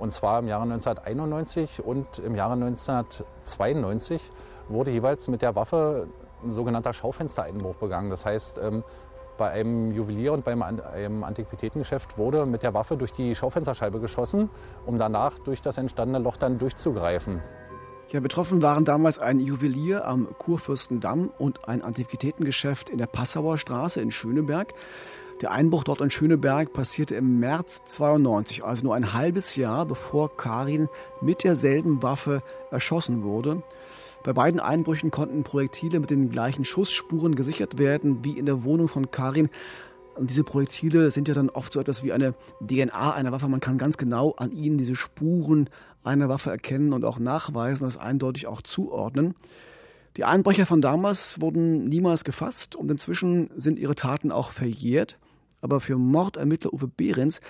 Und 0.00 0.12
zwar 0.12 0.40
im 0.40 0.48
Jahre 0.48 0.64
1991 0.64 1.84
und 1.84 2.18
im 2.18 2.34
Jahre 2.34 2.54
1992 2.54 4.30
wurde 4.68 4.90
jeweils 4.90 5.28
mit 5.28 5.42
der 5.42 5.54
Waffe 5.54 6.08
ein 6.42 6.52
sogenannter 6.52 6.92
Schaufenstereinbruch 6.92 7.76
begangen. 7.76 8.10
Das 8.10 8.24
heißt, 8.24 8.58
ähm, 8.58 8.82
bei 9.36 9.50
einem 9.50 9.92
Juwelier 9.92 10.32
und 10.32 10.44
beim 10.44 10.62
einem 10.62 11.24
Antiquitätengeschäft 11.24 12.18
wurde 12.18 12.46
mit 12.46 12.62
der 12.62 12.74
Waffe 12.74 12.96
durch 12.96 13.12
die 13.12 13.34
Schaufensterscheibe 13.34 14.00
geschossen, 14.00 14.50
um 14.86 14.98
danach 14.98 15.38
durch 15.38 15.62
das 15.62 15.78
entstandene 15.78 16.22
Loch 16.22 16.36
dann 16.36 16.58
durchzugreifen. 16.58 17.42
Ja, 18.08 18.20
betroffen 18.20 18.60
waren 18.60 18.84
damals 18.84 19.18
ein 19.18 19.38
Juwelier 19.38 20.06
am 20.06 20.28
Kurfürstendamm 20.38 21.30
und 21.38 21.68
ein 21.68 21.80
Antiquitätengeschäft 21.80 22.90
in 22.90 22.98
der 22.98 23.06
Passauer 23.06 23.56
Straße 23.56 24.00
in 24.00 24.10
Schöneberg. 24.10 24.72
Der 25.40 25.52
Einbruch 25.52 25.84
dort 25.84 26.02
in 26.02 26.10
Schöneberg 26.10 26.74
passierte 26.74 27.14
im 27.14 27.40
März 27.40 27.82
92, 27.86 28.62
also 28.62 28.84
nur 28.84 28.94
ein 28.94 29.14
halbes 29.14 29.56
Jahr 29.56 29.86
bevor 29.86 30.36
Karin 30.36 30.88
mit 31.22 31.44
derselben 31.44 32.02
Waffe 32.02 32.40
erschossen 32.70 33.22
wurde. 33.22 33.62
Bei 34.22 34.34
beiden 34.34 34.60
Einbrüchen 34.60 35.10
konnten 35.10 35.42
Projektile 35.42 35.98
mit 35.98 36.10
den 36.10 36.28
gleichen 36.28 36.66
Schussspuren 36.66 37.36
gesichert 37.36 37.78
werden 37.78 38.22
wie 38.22 38.38
in 38.38 38.44
der 38.44 38.64
Wohnung 38.64 38.86
von 38.86 39.10
Karin. 39.10 39.48
Und 40.14 40.28
diese 40.28 40.44
Projektile 40.44 41.10
sind 41.10 41.26
ja 41.26 41.32
dann 41.32 41.48
oft 41.48 41.72
so 41.72 41.80
etwas 41.80 42.04
wie 42.04 42.12
eine 42.12 42.34
DNA 42.60 43.12
einer 43.12 43.32
Waffe. 43.32 43.48
Man 43.48 43.60
kann 43.60 43.78
ganz 43.78 43.96
genau 43.96 44.32
an 44.32 44.52
ihnen 44.52 44.76
diese 44.76 44.94
Spuren 44.94 45.70
einer 46.04 46.28
Waffe 46.28 46.50
erkennen 46.50 46.92
und 46.92 47.06
auch 47.06 47.18
nachweisen, 47.18 47.84
das 47.84 47.96
eindeutig 47.96 48.46
auch 48.46 48.60
zuordnen. 48.60 49.34
Die 50.18 50.24
Einbrecher 50.24 50.66
von 50.66 50.82
damals 50.82 51.40
wurden 51.40 51.84
niemals 51.84 52.24
gefasst 52.24 52.76
und 52.76 52.90
inzwischen 52.90 53.48
sind 53.56 53.78
ihre 53.78 53.94
Taten 53.94 54.32
auch 54.32 54.50
verjährt. 54.50 55.16
Aber 55.60 55.80
für 55.80 55.96
Mordermittler 55.96 56.72
Uwe 56.72 56.88
Behrens 56.88 57.40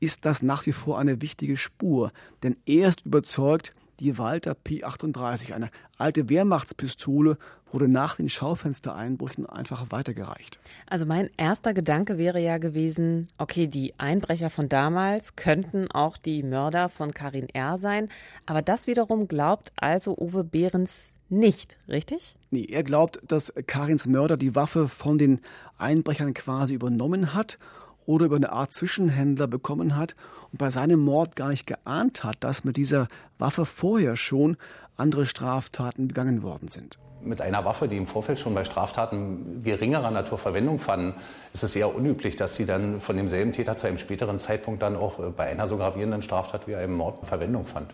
ist 0.00 0.24
das 0.24 0.42
nach 0.42 0.66
wie 0.66 0.72
vor 0.72 0.98
eine 0.98 1.22
wichtige 1.22 1.56
Spur, 1.56 2.10
denn 2.42 2.56
er 2.66 2.88
ist 2.88 3.06
überzeugt, 3.06 3.72
die 4.00 4.18
Walter 4.18 4.52
P38, 4.52 5.54
eine 5.54 5.68
alte 5.96 6.28
Wehrmachtspistole, 6.28 7.34
wurde 7.72 7.88
nach 7.88 8.16
den 8.16 8.28
Schaufenstereinbrüchen 8.28 9.46
einfach 9.46 9.90
weitergereicht. 9.90 10.58
Also 10.86 11.06
mein 11.06 11.30
erster 11.36 11.74
Gedanke 11.74 12.18
wäre 12.18 12.40
ja 12.40 12.58
gewesen, 12.58 13.28
okay, 13.38 13.66
die 13.66 13.98
Einbrecher 13.98 14.50
von 14.50 14.68
damals 14.68 15.34
könnten 15.36 15.90
auch 15.90 16.16
die 16.16 16.42
Mörder 16.42 16.88
von 16.88 17.12
Karin 17.12 17.48
R. 17.48 17.78
sein, 17.78 18.08
aber 18.44 18.62
das 18.62 18.86
wiederum 18.86 19.28
glaubt 19.28 19.72
also 19.76 20.16
Uwe 20.16 20.44
Behrens 20.44 21.12
nicht, 21.28 21.76
richtig? 21.88 22.36
Nee, 22.50 22.66
er 22.70 22.82
glaubt, 22.82 23.20
dass 23.26 23.52
Karins 23.66 24.06
Mörder 24.06 24.36
die 24.36 24.54
Waffe 24.54 24.88
von 24.88 25.18
den 25.18 25.40
Einbrechern 25.78 26.34
quasi 26.34 26.74
übernommen 26.74 27.34
hat 27.34 27.58
oder 28.06 28.26
über 28.26 28.36
eine 28.36 28.52
Art 28.52 28.72
Zwischenhändler 28.72 29.46
bekommen 29.46 29.96
hat 29.96 30.14
und 30.52 30.58
bei 30.58 30.70
seinem 30.70 31.00
Mord 31.00 31.36
gar 31.36 31.48
nicht 31.48 31.66
geahnt 31.66 32.24
hat, 32.24 32.36
dass 32.40 32.64
mit 32.64 32.76
dieser 32.76 33.08
Waffe 33.38 33.64
vorher 33.66 34.16
schon 34.16 34.56
andere 34.96 35.26
Straftaten 35.26 36.08
begangen 36.08 36.42
worden 36.42 36.68
sind. 36.68 36.98
Mit 37.22 37.42
einer 37.42 37.64
Waffe, 37.64 37.88
die 37.88 37.96
im 37.96 38.06
Vorfeld 38.06 38.38
schon 38.38 38.54
bei 38.54 38.64
Straftaten 38.64 39.62
geringerer 39.64 40.12
Natur 40.12 40.38
Verwendung 40.38 40.78
fanden, 40.78 41.14
ist 41.52 41.64
es 41.64 41.74
eher 41.74 41.92
unüblich, 41.92 42.36
dass 42.36 42.54
sie 42.54 42.66
dann 42.66 43.00
von 43.00 43.16
demselben 43.16 43.52
Täter 43.52 43.76
zu 43.76 43.88
einem 43.88 43.98
späteren 43.98 44.38
Zeitpunkt 44.38 44.82
dann 44.82 44.94
auch 44.94 45.18
bei 45.32 45.48
einer 45.48 45.66
so 45.66 45.76
gravierenden 45.76 46.22
Straftat 46.22 46.68
wie 46.68 46.76
einem 46.76 46.94
Mord 46.94 47.26
Verwendung 47.26 47.66
fand. 47.66 47.92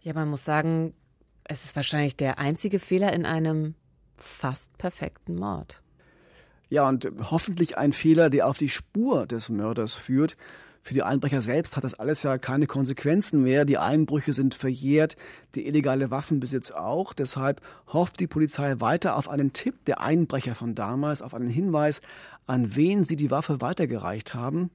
Ja, 0.00 0.14
man 0.14 0.30
muss 0.30 0.46
sagen, 0.46 0.94
es 1.50 1.64
ist 1.64 1.74
wahrscheinlich 1.74 2.16
der 2.16 2.38
einzige 2.38 2.78
Fehler 2.78 3.12
in 3.12 3.26
einem 3.26 3.74
fast 4.16 4.78
perfekten 4.78 5.34
Mord. 5.34 5.82
Ja, 6.68 6.88
und 6.88 7.10
hoffentlich 7.28 7.76
ein 7.76 7.92
Fehler, 7.92 8.30
der 8.30 8.46
auf 8.46 8.56
die 8.56 8.68
Spur 8.68 9.26
des 9.26 9.48
Mörders 9.48 9.96
führt. 9.96 10.36
Für 10.80 10.94
die 10.94 11.02
Einbrecher 11.02 11.42
selbst 11.42 11.76
hat 11.76 11.82
das 11.82 11.94
alles 11.94 12.22
ja 12.22 12.38
keine 12.38 12.68
Konsequenzen 12.68 13.42
mehr. 13.42 13.64
Die 13.64 13.78
Einbrüche 13.78 14.32
sind 14.32 14.54
verjährt, 14.54 15.16
der 15.56 15.66
illegale 15.66 16.12
Waffenbesitz 16.12 16.70
auch. 16.70 17.12
Deshalb 17.12 17.60
hofft 17.88 18.20
die 18.20 18.28
Polizei 18.28 18.76
weiter 18.78 19.16
auf 19.16 19.28
einen 19.28 19.52
Tipp 19.52 19.84
der 19.86 20.00
Einbrecher 20.00 20.54
von 20.54 20.76
damals, 20.76 21.20
auf 21.20 21.34
einen 21.34 21.50
Hinweis, 21.50 22.00
an 22.46 22.76
wen 22.76 23.04
sie 23.04 23.16
die 23.16 23.32
Waffe 23.32 23.60
weitergereicht 23.60 24.34
haben. 24.34 24.70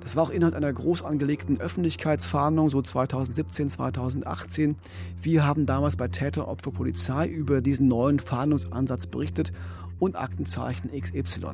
Das 0.00 0.16
war 0.16 0.24
auch 0.24 0.30
Inhalt 0.30 0.54
einer 0.54 0.72
groß 0.72 1.02
angelegten 1.02 1.60
Öffentlichkeitsfahndung, 1.60 2.70
so 2.70 2.82
2017, 2.82 3.70
2018. 3.70 4.76
Wir 5.20 5.46
haben 5.46 5.66
damals 5.66 5.96
bei 5.96 6.08
Täter 6.08 6.48
Opfer 6.48 6.70
Polizei 6.70 7.26
über 7.26 7.60
diesen 7.60 7.88
neuen 7.88 8.18
Fahndungsansatz 8.18 9.06
berichtet 9.06 9.52
und 9.98 10.16
Aktenzeichen 10.16 10.90
XY. 10.98 11.52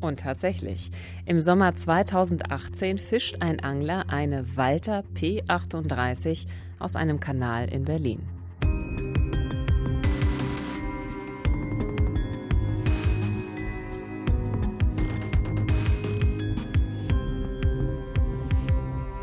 Und 0.00 0.20
tatsächlich, 0.20 0.90
im 1.26 1.40
Sommer 1.40 1.74
2018 1.74 2.98
fischt 2.98 3.36
ein 3.40 3.60
Angler 3.60 4.04
eine 4.08 4.56
Walter 4.56 5.04
P38 5.14 6.46
aus 6.78 6.96
einem 6.96 7.20
Kanal 7.20 7.68
in 7.68 7.84
Berlin. 7.84 8.20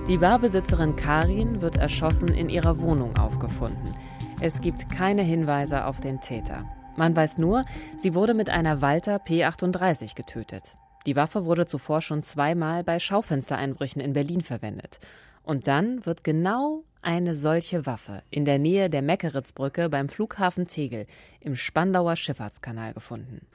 Die 0.10 0.17
Barbesitzerin 0.17 0.95
Karin 0.95 1.62
wird 1.62 1.76
erschossen 1.76 2.30
in 2.30 2.50
ihrer 2.50 2.82
Wohnung 2.82 3.15
aufgefunden. 3.15 3.93
Es 4.41 4.60
gibt 4.60 4.89
keine 4.89 5.22
Hinweise 5.22 5.86
auf 5.86 6.00
den 6.00 6.19
Täter. 6.19 6.67
Man 6.98 7.15
weiß 7.15 7.38
nur, 7.38 7.63
sie 7.95 8.15
wurde 8.15 8.34
mit 8.34 8.50
einer 8.50 8.82
Walter 8.82 9.17
P38 9.17 10.15
getötet. 10.15 10.78
Die 11.06 11.15
Waffe 11.15 11.45
wurde 11.45 11.67
zuvor 11.67 12.02
schon 12.02 12.24
zweimal 12.24 12.84
bei 12.84 13.00
Schaufenstereinbrüchen 13.00 14.02
in 14.02 14.13
Berlin 14.13 14.41
verwendet. 14.41 15.00
Und 15.43 15.67
dann 15.67 16.04
wird 16.08 16.24
genau 16.24 16.86
eine 17.04 17.36
solche 17.36 17.86
Waffe 17.86 18.24
in 18.32 18.45
der 18.45 18.58
Nähe 18.58 18.89
der 18.89 19.04
Meckeritzbrücke 19.04 19.89
beim 19.89 20.10
Flughafen 20.10 20.65
Tegel 20.65 21.06
im 21.39 21.56
Spandauer 21.56 22.15
Schifffahrtskanal 22.15 22.95
gefunden. 22.95 23.45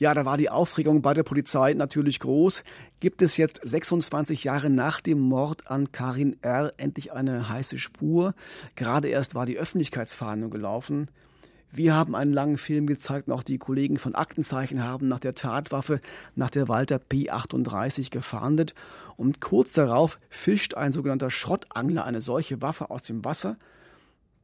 Ja, 0.00 0.14
da 0.14 0.24
war 0.24 0.36
die 0.36 0.48
Aufregung 0.48 1.02
bei 1.02 1.12
der 1.12 1.24
Polizei 1.24 1.74
natürlich 1.74 2.20
groß. 2.20 2.62
Gibt 3.00 3.20
es 3.20 3.36
jetzt 3.36 3.60
26 3.64 4.44
Jahre 4.44 4.70
nach 4.70 5.00
dem 5.00 5.18
Mord 5.18 5.68
an 5.68 5.90
Karin 5.90 6.36
R. 6.40 6.72
endlich 6.76 7.12
eine 7.12 7.48
heiße 7.48 7.78
Spur? 7.78 8.34
Gerade 8.76 9.08
erst 9.08 9.34
war 9.34 9.44
die 9.44 9.58
Öffentlichkeitsfahndung 9.58 10.50
gelaufen. 10.50 11.08
Wir 11.72 11.94
haben 11.94 12.14
einen 12.14 12.32
langen 12.32 12.58
Film 12.58 12.86
gezeigt 12.86 13.26
und 13.26 13.34
auch 13.34 13.42
die 13.42 13.58
Kollegen 13.58 13.98
von 13.98 14.14
Aktenzeichen 14.14 14.84
haben 14.84 15.08
nach 15.08 15.18
der 15.18 15.34
Tatwaffe, 15.34 16.00
nach 16.36 16.50
der 16.50 16.68
Walter 16.68 16.96
P38 16.98 18.10
gefahndet. 18.10 18.74
Und 19.16 19.40
kurz 19.40 19.72
darauf 19.72 20.20
fischt 20.30 20.74
ein 20.74 20.92
sogenannter 20.92 21.30
Schrottangler 21.30 22.04
eine 22.04 22.22
solche 22.22 22.62
Waffe 22.62 22.90
aus 22.90 23.02
dem 23.02 23.24
Wasser 23.24 23.56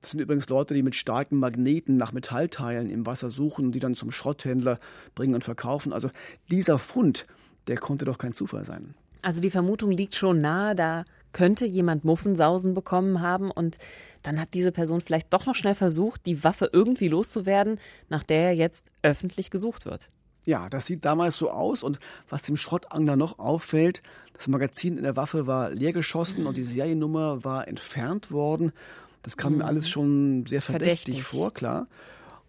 das 0.04 0.10
sind 0.10 0.20
übrigens 0.20 0.50
Leute, 0.50 0.74
die 0.74 0.82
mit 0.82 0.94
starken 0.94 1.38
Magneten 1.38 1.96
nach 1.96 2.12
Metallteilen 2.12 2.90
im 2.90 3.06
Wasser 3.06 3.30
suchen 3.30 3.64
und 3.64 3.72
die 3.72 3.78
dann 3.78 3.94
zum 3.94 4.10
Schrotthändler 4.10 4.76
bringen 5.14 5.34
und 5.34 5.44
verkaufen. 5.44 5.94
Also 5.94 6.10
dieser 6.50 6.78
Fund, 6.78 7.24
der 7.68 7.78
konnte 7.78 8.04
doch 8.04 8.18
kein 8.18 8.34
Zufall 8.34 8.66
sein. 8.66 8.94
Also 9.22 9.40
die 9.40 9.48
Vermutung 9.48 9.90
liegt 9.90 10.14
schon 10.14 10.42
nahe, 10.42 10.74
da 10.74 11.06
könnte 11.32 11.64
jemand 11.64 12.04
Muffensausen 12.04 12.74
bekommen 12.74 13.22
haben 13.22 13.50
und 13.50 13.78
dann 14.22 14.38
hat 14.38 14.52
diese 14.52 14.72
Person 14.72 15.00
vielleicht 15.00 15.32
doch 15.32 15.46
noch 15.46 15.54
schnell 15.54 15.74
versucht, 15.74 16.26
die 16.26 16.44
Waffe 16.44 16.68
irgendwie 16.70 17.08
loszuwerden, 17.08 17.80
nach 18.10 18.24
der 18.24 18.48
er 18.48 18.54
jetzt 18.54 18.92
öffentlich 19.00 19.50
gesucht 19.50 19.86
wird. 19.86 20.10
Ja, 20.44 20.68
das 20.68 20.84
sieht 20.84 21.06
damals 21.06 21.38
so 21.38 21.48
aus 21.48 21.82
und 21.82 21.96
was 22.28 22.42
dem 22.42 22.58
Schrottangler 22.58 23.16
noch 23.16 23.38
auffällt, 23.38 24.02
das 24.34 24.48
Magazin 24.48 24.96
in 24.96 25.04
der 25.04 25.16
Waffe 25.16 25.46
war 25.46 25.70
leer 25.70 25.92
geschossen 25.92 26.46
und 26.46 26.56
die 26.56 26.64
Seriennummer 26.64 27.44
war 27.44 27.68
entfernt 27.68 28.30
worden. 28.30 28.72
Das 29.24 29.36
kam 29.36 29.52
mhm. 29.52 29.58
mir 29.58 29.64
alles 29.64 29.88
schon 29.88 30.46
sehr 30.46 30.62
verdächtig, 30.62 31.14
verdächtig 31.16 31.24
vor, 31.24 31.52
klar. 31.52 31.88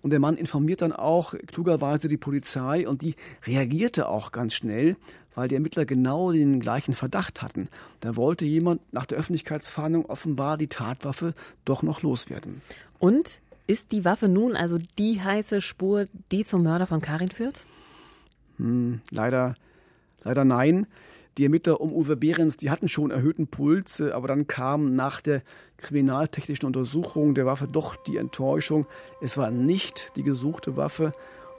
Und 0.03 0.11
der 0.11 0.19
Mann 0.19 0.37
informiert 0.37 0.83
dann 0.83 0.91
auch 0.91 1.33
klugerweise 1.47 2.07
die 2.07 2.17
Polizei 2.17 2.87
und 2.87 3.01
die 3.01 3.15
reagierte 3.47 4.07
auch 4.07 4.31
ganz 4.31 4.53
schnell, 4.53 4.97
weil 5.33 5.47
die 5.47 5.55
Ermittler 5.55 5.85
genau 5.85 6.31
den 6.31 6.59
gleichen 6.59 6.93
Verdacht 6.93 7.41
hatten. 7.41 7.69
Da 8.01 8.15
wollte 8.15 8.45
jemand 8.45 8.81
nach 8.93 9.05
der 9.05 9.17
Öffentlichkeitsfahndung 9.17 10.05
offenbar 10.05 10.57
die 10.57 10.67
Tatwaffe 10.67 11.33
doch 11.63 11.81
noch 11.81 12.03
loswerden. 12.03 12.61
Und 12.99 13.41
ist 13.65 13.93
die 13.93 14.05
Waffe 14.05 14.27
nun 14.27 14.55
also 14.55 14.77
die 14.99 15.23
heiße 15.23 15.61
Spur, 15.61 16.05
die 16.31 16.45
zum 16.45 16.61
Mörder 16.61 16.85
von 16.85 17.01
Karin 17.01 17.31
führt? 17.31 17.65
Hm, 18.57 19.01
leider, 19.09 19.55
leider 20.23 20.45
nein. 20.45 20.85
Die 21.37 21.43
Ermittler 21.43 21.81
um 21.81 21.91
Uwe 21.91 22.15
Behrens, 22.15 22.55
die 22.55 22.69
hatten 22.69 22.87
schon 22.87 23.11
erhöhten 23.11 23.47
Puls, 23.47 23.99
aber 23.99 24.29
dann 24.29 24.47
kam 24.47 24.95
nach 24.95 25.19
der 25.19 25.41
kriminaltechnischen 25.77 26.65
Untersuchung 26.65 27.35
der 27.35 27.45
Waffe 27.45 27.67
doch 27.67 27.97
die 27.97 28.15
Enttäuschung. 28.15 28.87
Es 29.19 29.37
war 29.37 29.51
nicht 29.51 30.15
die 30.15 30.23
gesuchte 30.23 30.77
Waffe. 30.77 31.11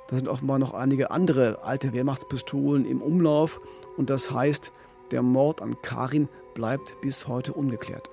Da 0.08 0.16
sind 0.16 0.28
offenbar 0.28 0.58
noch 0.58 0.72
einige 0.72 1.10
andere 1.10 1.62
alte 1.62 1.92
Wehrmachtspistolen 1.92 2.86
im 2.86 3.02
Umlauf. 3.02 3.60
Und 3.98 4.08
das 4.08 4.30
heißt, 4.30 4.72
der 5.10 5.22
Mord 5.22 5.60
an 5.60 5.76
Karin 5.82 6.30
bleibt 6.54 6.98
bis 7.02 7.28
heute 7.28 7.52
ungeklärt. 7.52 8.08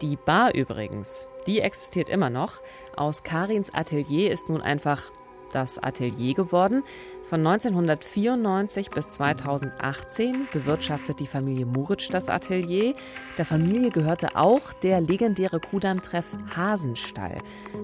Die 0.00 0.16
Bar 0.16 0.54
übrigens, 0.54 1.26
die 1.48 1.60
existiert 1.60 2.08
immer 2.08 2.30
noch. 2.30 2.62
Aus 2.96 3.24
Karins 3.24 3.74
Atelier 3.74 4.30
ist 4.30 4.48
nun 4.48 4.60
einfach 4.60 5.10
das 5.52 5.78
Atelier 5.78 6.34
geworden. 6.34 6.82
Von 7.28 7.46
1994 7.46 8.90
bis 8.90 9.08
2018 9.10 10.48
bewirtschaftet 10.52 11.20
die 11.20 11.26
Familie 11.26 11.64
Muritsch 11.64 12.08
das 12.10 12.28
Atelier. 12.28 12.94
Der 13.38 13.46
Familie 13.46 13.90
gehörte 13.90 14.36
auch 14.36 14.72
der 14.72 15.00
legendäre 15.00 15.58
Kudam-Treff 15.58 16.26
Hasenstall. 16.54 17.40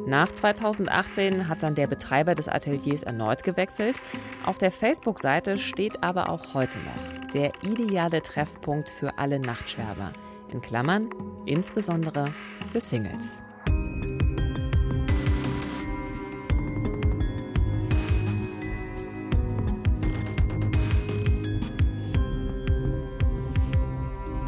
Nach 0.06 0.30
2018 0.30 1.48
hat 1.48 1.62
dann 1.62 1.74
der 1.74 1.86
Betreiber 1.86 2.34
des 2.34 2.48
Ateliers 2.48 3.02
erneut 3.02 3.42
gewechselt. 3.44 4.00
Auf 4.44 4.58
der 4.58 4.70
Facebook-Seite 4.70 5.56
steht 5.56 6.02
aber 6.02 6.28
auch 6.28 6.54
heute 6.54 6.78
noch 6.78 7.30
der 7.32 7.52
ideale 7.62 8.20
Treffpunkt 8.20 8.90
für 8.90 9.18
alle 9.18 9.38
Nachtschwärmer. 9.40 10.12
In 10.52 10.60
Klammern 10.60 11.10
insbesondere 11.46 12.34
für 12.72 12.80
Singles. 12.80 13.42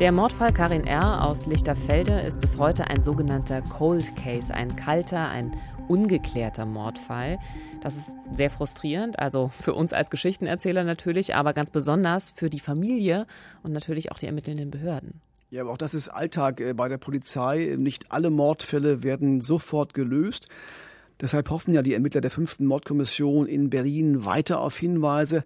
Der 0.00 0.12
Mordfall 0.12 0.50
Karin 0.54 0.86
R. 0.86 1.26
aus 1.26 1.44
Lichterfelde 1.44 2.20
ist 2.20 2.40
bis 2.40 2.56
heute 2.56 2.86
ein 2.86 3.02
sogenannter 3.02 3.60
Cold 3.60 4.16
Case, 4.16 4.52
ein 4.52 4.74
kalter, 4.74 5.28
ein 5.28 5.54
ungeklärter 5.88 6.64
Mordfall. 6.64 7.38
Das 7.82 7.98
ist 7.98 8.16
sehr 8.30 8.48
frustrierend, 8.48 9.18
also 9.18 9.48
für 9.48 9.74
uns 9.74 9.92
als 9.92 10.08
Geschichtenerzähler 10.08 10.84
natürlich, 10.84 11.34
aber 11.34 11.52
ganz 11.52 11.70
besonders 11.70 12.30
für 12.30 12.48
die 12.48 12.60
Familie 12.60 13.26
und 13.62 13.72
natürlich 13.72 14.10
auch 14.10 14.18
die 14.18 14.24
ermittelnden 14.24 14.70
Behörden. 14.70 15.20
Ja, 15.50 15.60
aber 15.60 15.72
auch 15.72 15.78
das 15.78 15.92
ist 15.92 16.08
Alltag 16.08 16.62
äh, 16.62 16.72
bei 16.72 16.88
der 16.88 16.96
Polizei. 16.96 17.76
Nicht 17.78 18.10
alle 18.10 18.30
Mordfälle 18.30 19.02
werden 19.02 19.42
sofort 19.42 19.92
gelöst. 19.92 20.48
Deshalb 21.20 21.50
hoffen 21.50 21.74
ja 21.74 21.82
die 21.82 21.92
Ermittler 21.92 22.22
der 22.22 22.30
fünften 22.30 22.64
Mordkommission 22.64 23.46
in 23.46 23.68
Berlin 23.68 24.24
weiter 24.24 24.60
auf 24.60 24.78
Hinweise. 24.78 25.42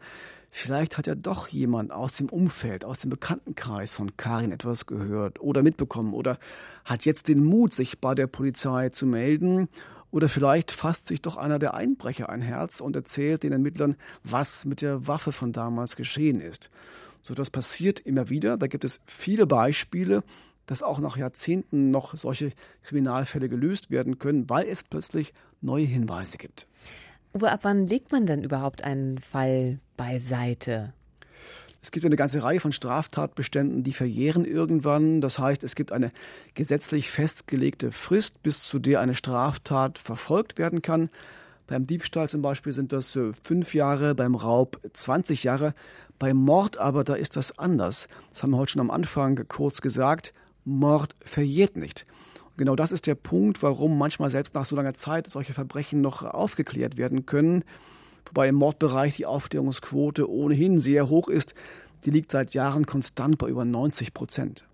Vielleicht 0.56 0.96
hat 0.96 1.08
ja 1.08 1.16
doch 1.16 1.48
jemand 1.48 1.90
aus 1.90 2.12
dem 2.12 2.28
Umfeld, 2.28 2.84
aus 2.84 3.00
dem 3.00 3.10
Bekanntenkreis 3.10 3.96
von 3.96 4.16
Karin 4.16 4.52
etwas 4.52 4.86
gehört 4.86 5.40
oder 5.40 5.64
mitbekommen 5.64 6.14
oder 6.14 6.38
hat 6.84 7.04
jetzt 7.04 7.26
den 7.26 7.42
Mut, 7.42 7.74
sich 7.74 7.98
bei 7.98 8.14
der 8.14 8.28
Polizei 8.28 8.90
zu 8.90 9.04
melden. 9.04 9.68
Oder 10.12 10.28
vielleicht 10.28 10.70
fasst 10.70 11.08
sich 11.08 11.20
doch 11.20 11.36
einer 11.36 11.58
der 11.58 11.74
Einbrecher 11.74 12.28
ein 12.28 12.40
Herz 12.40 12.80
und 12.80 12.94
erzählt 12.94 13.42
den 13.42 13.50
Ermittlern, 13.50 13.96
was 14.22 14.64
mit 14.64 14.80
der 14.80 15.08
Waffe 15.08 15.32
von 15.32 15.50
damals 15.50 15.96
geschehen 15.96 16.40
ist. 16.40 16.70
So 17.20 17.34
das 17.34 17.50
passiert 17.50 17.98
immer 17.98 18.30
wieder. 18.30 18.56
Da 18.56 18.68
gibt 18.68 18.84
es 18.84 19.00
viele 19.06 19.48
Beispiele, 19.48 20.20
dass 20.66 20.84
auch 20.84 21.00
nach 21.00 21.16
Jahrzehnten 21.16 21.90
noch 21.90 22.16
solche 22.16 22.52
Kriminalfälle 22.84 23.48
gelöst 23.48 23.90
werden 23.90 24.20
können, 24.20 24.48
weil 24.48 24.68
es 24.68 24.84
plötzlich 24.84 25.32
neue 25.60 25.84
Hinweise 25.84 26.38
gibt. 26.38 26.66
Uwe, 27.36 27.50
ab 27.50 27.60
wann 27.62 27.84
legt 27.86 28.12
man 28.12 28.26
denn 28.26 28.44
überhaupt 28.44 28.84
einen 28.84 29.18
Fall 29.18 29.80
beiseite? 29.96 30.92
Es 31.82 31.90
gibt 31.90 32.06
eine 32.06 32.14
ganze 32.14 32.44
Reihe 32.44 32.60
von 32.60 32.70
Straftatbeständen, 32.70 33.82
die 33.82 33.92
verjähren 33.92 34.44
irgendwann. 34.44 35.20
Das 35.20 35.40
heißt, 35.40 35.64
es 35.64 35.74
gibt 35.74 35.90
eine 35.90 36.10
gesetzlich 36.54 37.10
festgelegte 37.10 37.90
Frist, 37.90 38.42
bis 38.44 38.62
zu 38.62 38.78
der 38.78 39.00
eine 39.00 39.14
Straftat 39.14 39.98
verfolgt 39.98 40.58
werden 40.58 40.80
kann. 40.80 41.10
Beim 41.66 41.88
Diebstahl 41.88 42.28
zum 42.28 42.40
Beispiel 42.40 42.72
sind 42.72 42.92
das 42.92 43.16
äh, 43.16 43.32
fünf 43.42 43.74
Jahre, 43.74 44.14
beim 44.14 44.36
Raub 44.36 44.80
20 44.92 45.42
Jahre. 45.42 45.74
Beim 46.20 46.36
Mord 46.36 46.78
aber, 46.78 47.02
da 47.02 47.14
ist 47.14 47.36
das 47.36 47.58
anders. 47.58 48.06
Das 48.30 48.44
haben 48.44 48.52
wir 48.52 48.58
heute 48.58 48.72
schon 48.72 48.80
am 48.80 48.92
Anfang 48.92 49.44
kurz 49.48 49.80
gesagt. 49.80 50.32
Mord 50.64 51.16
verjährt 51.20 51.76
nicht. 51.76 52.04
Genau 52.56 52.76
das 52.76 52.92
ist 52.92 53.06
der 53.06 53.16
Punkt, 53.16 53.62
warum 53.62 53.98
manchmal 53.98 54.30
selbst 54.30 54.54
nach 54.54 54.64
so 54.64 54.76
langer 54.76 54.94
Zeit 54.94 55.26
solche 55.26 55.54
Verbrechen 55.54 56.00
noch 56.00 56.22
aufgeklärt 56.22 56.96
werden 56.96 57.26
können. 57.26 57.64
Wobei 58.26 58.48
im 58.48 58.54
Mordbereich 58.54 59.16
die 59.16 59.26
Aufklärungsquote 59.26 60.30
ohnehin 60.30 60.80
sehr 60.80 61.08
hoch 61.08 61.28
ist. 61.28 61.54
Die 62.04 62.10
liegt 62.10 62.30
seit 62.30 62.54
Jahren 62.54 62.86
konstant 62.86 63.38
bei 63.38 63.48
über 63.48 63.64
90 63.64 64.14
Prozent. 64.14 64.64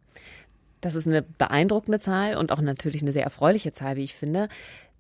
Das 0.81 0.95
ist 0.95 1.07
eine 1.07 1.23
beeindruckende 1.23 1.99
Zahl 1.99 2.37
und 2.37 2.53
auch 2.53 2.61
natürlich 2.61 3.03
eine 3.03 3.13
sehr 3.13 3.25
erfreuliche 3.25 3.73
Zahl, 3.73 3.97
wie 3.97 4.05
ich 4.05 4.15
finde. 4.15 4.49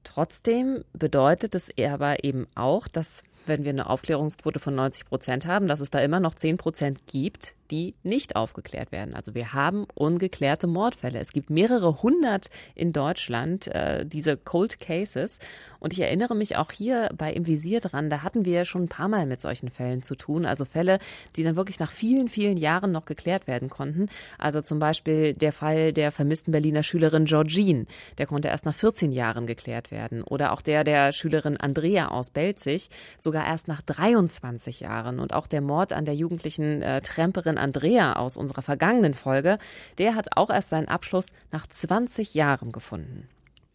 Trotzdem 0.05 0.85
bedeutet 0.93 1.55
es 1.55 1.71
aber 1.79 2.25
eben 2.25 2.47
auch, 2.55 2.89
dass 2.89 3.23
wenn 3.47 3.65
wir 3.65 3.71
eine 3.71 3.89
Aufklärungsquote 3.89 4.61
von 4.61 4.75
90 4.75 5.07
Prozent 5.07 5.47
haben, 5.47 5.69
dass 5.69 5.81
es 5.81 5.91
da 5.91 6.01
immer 6.01 6.21
noch 6.21 6.35
10 6.35 6.57
Prozent 6.57 7.07
gibt, 7.07 7.55
die 7.71 7.95
nicht 8.03 8.37
aufgeklärt 8.37 8.93
werden. 8.93 9.15
Also 9.15 9.35
wir 9.35 9.53
haben 9.53 9.87
ungeklärte 9.95 10.67
Mordfälle. 10.67 11.19
Es 11.19 11.33
gibt 11.33 11.51
mehrere 11.51 12.03
hundert 12.03 12.51
in 12.75 12.93
Deutschland, 12.93 13.69
äh, 13.69 14.05
diese 14.05 14.37
Cold 14.37 14.81
Cases. 14.81 15.39
Und 15.79 15.93
ich 15.93 16.01
erinnere 16.01 16.35
mich 16.35 16.57
auch 16.57 16.73
hier 16.73 17.11
bei 17.17 17.33
Im 17.33 17.47
Visier 17.47 17.81
dran, 17.81 18.11
da 18.11 18.23
hatten 18.23 18.45
wir 18.45 18.65
schon 18.65 18.85
ein 18.85 18.89
paar 18.89 19.09
Mal 19.09 19.27
mit 19.27 19.41
solchen 19.41 19.71
Fällen 19.71 20.03
zu 20.03 20.15
tun. 20.15 20.45
Also 20.45 20.65
Fälle, 20.65 20.99
die 21.37 21.45
dann 21.45 21.57
wirklich 21.57 21.79
nach 21.79 21.91
vielen, 21.91 22.29
vielen 22.29 22.57
Jahren 22.57 22.93
noch 22.93 23.05
geklärt 23.05 23.47
werden 23.47 23.71
konnten. 23.71 24.09
Also 24.39 24.61
zum 24.61 24.79
Beispiel 24.79 25.35
der 25.35 25.53
Fall 25.53 25.93
der 25.93 26.13
vermissten 26.13 26.53
Berliner 26.53 26.83
Schülerin 26.83 27.25
Georgine. 27.25 27.87
Der 28.19 28.27
konnte 28.27 28.49
erst 28.49 28.67
nach 28.67 28.75
14 28.75 29.13
Jahren 29.13 29.47
geklärt 29.47 29.91
werden. 29.91 30.23
Oder 30.23 30.53
auch 30.53 30.61
der 30.61 30.85
der 30.85 31.13
Schülerin 31.13 31.57
Andrea 31.57 32.09
aus 32.09 32.31
Belzig, 32.31 32.91
sogar 33.19 33.47
erst 33.47 33.69
nach 33.69 33.83
23 33.83 34.81
Jahren. 34.81 35.21
Und 35.21 35.33
auch 35.33 35.47
der 35.47 35.61
Mord 35.61 35.93
an 35.93 36.05
der 36.05 36.15
jugendlichen 36.15 36.83
äh, 36.83 37.01
Tremperin 37.01 37.59
Andrea 37.61 38.15
aus 38.15 38.37
unserer 38.37 38.63
vergangenen 38.63 39.15
Folge, 39.15 39.59
der 39.99 40.15
hat 40.15 40.37
auch 40.37 40.51
erst 40.51 40.71
seinen 40.71 40.89
Abschluss 40.89 41.29
nach 41.53 41.67
20 41.67 42.35
Jahren 42.35 42.73
gefunden. 42.73 43.29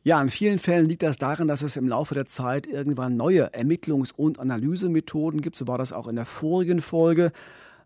Ja, 0.04 0.22
in 0.22 0.30
vielen 0.30 0.60
Fällen 0.60 0.88
liegt 0.88 1.02
das 1.02 1.18
daran, 1.18 1.48
dass 1.48 1.64
es 1.64 1.78
im 1.78 1.88
Laufe 1.88 2.14
der 2.14 2.26
Zeit 2.26 2.68
irgendwann 2.68 3.16
neue 3.16 3.56
Ermittlungs- 3.56 4.14
und 4.16 4.40
Analysemethoden 4.40 5.42
gibt. 5.42 5.56
So 5.56 5.68
war 5.68 5.80
das 5.80 5.94
auch 5.94 6.08
in 6.08 6.16
der 6.16 6.26
vorigen 6.26 6.80
Folge. 6.80 7.32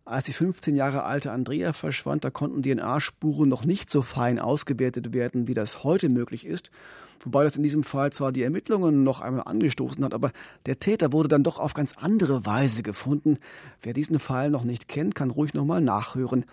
Als 0.09 0.25
die 0.25 0.33
15 0.33 0.75
Jahre 0.75 1.03
alte 1.03 1.31
Andrea 1.31 1.71
verschwand, 1.71 2.25
da 2.25 2.31
konnten 2.31 2.63
DNA-Spuren 2.63 3.47
noch 3.47 3.63
nicht 3.63 3.91
so 3.91 4.01
fein 4.01 4.39
ausgewertet 4.39 5.13
werden, 5.13 5.47
wie 5.47 5.53
das 5.53 5.83
heute 5.83 6.09
möglich 6.09 6.47
ist. 6.47 6.71
Wobei 7.19 7.43
das 7.43 7.57
in 7.57 7.61
diesem 7.61 7.83
Fall 7.83 8.11
zwar 8.11 8.31
die 8.31 8.41
Ermittlungen 8.41 9.03
noch 9.03 9.21
einmal 9.21 9.43
angestoßen 9.43 10.03
hat, 10.03 10.15
aber 10.15 10.31
der 10.65 10.79
Täter 10.79 11.13
wurde 11.13 11.29
dann 11.29 11.43
doch 11.43 11.59
auf 11.59 11.75
ganz 11.75 11.93
andere 11.95 12.43
Weise 12.47 12.81
gefunden. 12.81 13.37
Wer 13.83 13.93
diesen 13.93 14.17
Fall 14.17 14.49
noch 14.49 14.63
nicht 14.63 14.87
kennt, 14.87 15.13
kann 15.13 15.29
ruhig 15.29 15.53
nochmal 15.53 15.79
nachhören 15.79 16.43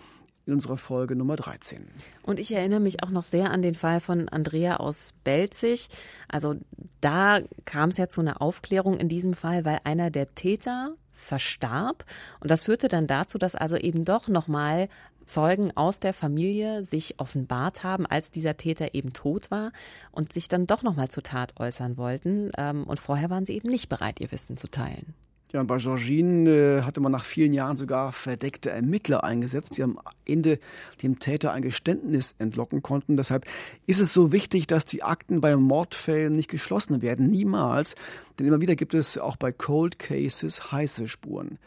in 0.45 0.53
unserer 0.53 0.77
Folge 0.77 1.15
Nummer 1.15 1.35
13. 1.35 1.79
Und 2.21 2.39
ich 2.39 2.51
erinnere 2.51 2.79
mich 2.79 3.01
auch 3.01 3.09
noch 3.09 3.23
sehr 3.23 3.49
an 3.49 3.63
den 3.63 3.73
Fall 3.73 4.01
von 4.01 4.29
Andrea 4.29 4.75
aus 4.75 5.13
Belzig. 5.23 5.87
Also 6.27 6.57
da 7.01 7.39
kam 7.65 7.89
es 7.89 7.97
ja 7.97 8.07
zu 8.07 8.21
einer 8.21 8.39
Aufklärung 8.39 8.99
in 8.99 9.09
diesem 9.09 9.33
Fall, 9.33 9.65
weil 9.65 9.79
einer 9.83 10.11
der 10.11 10.35
Täter 10.35 10.93
verstarb. 11.17 12.05
Und 12.39 12.51
das 12.51 12.63
führte 12.63 12.87
dann 12.87 13.07
dazu, 13.07 13.37
dass 13.37 13.55
also 13.55 13.75
eben 13.75 14.05
doch 14.05 14.27
nochmal 14.27 14.87
Zeugen 15.25 15.75
aus 15.75 15.99
der 15.99 16.13
Familie 16.13 16.83
sich 16.83 17.19
offenbart 17.19 17.83
haben, 17.83 18.05
als 18.05 18.31
dieser 18.31 18.55
Täter 18.55 18.95
eben 18.95 19.13
tot 19.13 19.51
war 19.51 19.71
und 20.11 20.31
sich 20.31 20.47
dann 20.47 20.67
doch 20.67 20.83
nochmal 20.83 21.09
zur 21.09 21.23
Tat 21.23 21.59
äußern 21.59 21.97
wollten. 21.97 22.51
Ähm, 22.57 22.85
und 22.85 22.99
vorher 22.99 23.29
waren 23.29 23.45
sie 23.45 23.53
eben 23.53 23.69
nicht 23.69 23.89
bereit, 23.89 24.21
ihr 24.21 24.31
Wissen 24.31 24.57
zu 24.57 24.69
teilen. 24.69 25.13
Ja, 25.53 25.61
und 25.61 25.67
bei 25.67 25.77
Georgine 25.77 26.49
äh, 26.49 26.81
hatte 26.81 26.99
man 26.99 27.13
nach 27.13 27.23
vielen 27.23 27.53
Jahren 27.53 27.77
sogar 27.77 28.11
verdeckte 28.11 28.69
Ermittler 28.69 29.23
eingesetzt, 29.23 29.77
die 29.77 29.83
am 29.83 29.97
Ende 30.25 30.59
dem 31.01 31.19
Täter 31.19 31.53
ein 31.53 31.61
Geständnis 31.61 32.35
entlocken 32.37 32.81
konnten. 32.81 33.15
Deshalb 33.15 33.45
ist 33.85 34.01
es 34.01 34.11
so 34.11 34.33
wichtig, 34.33 34.67
dass 34.67 34.83
die 34.83 35.03
Akten 35.03 35.39
bei 35.39 35.55
Mordfällen 35.55 36.35
nicht 36.35 36.49
geschlossen 36.49 37.01
werden. 37.01 37.29
Niemals. 37.29 37.95
Denn 38.37 38.45
immer 38.45 38.59
wieder 38.59 38.75
gibt 38.75 38.93
es 38.93 39.17
auch 39.17 39.37
bei 39.37 39.53
Cold 39.53 39.99
Cases 39.99 40.73
heiße 40.73 41.07
Spuren. 41.07 41.59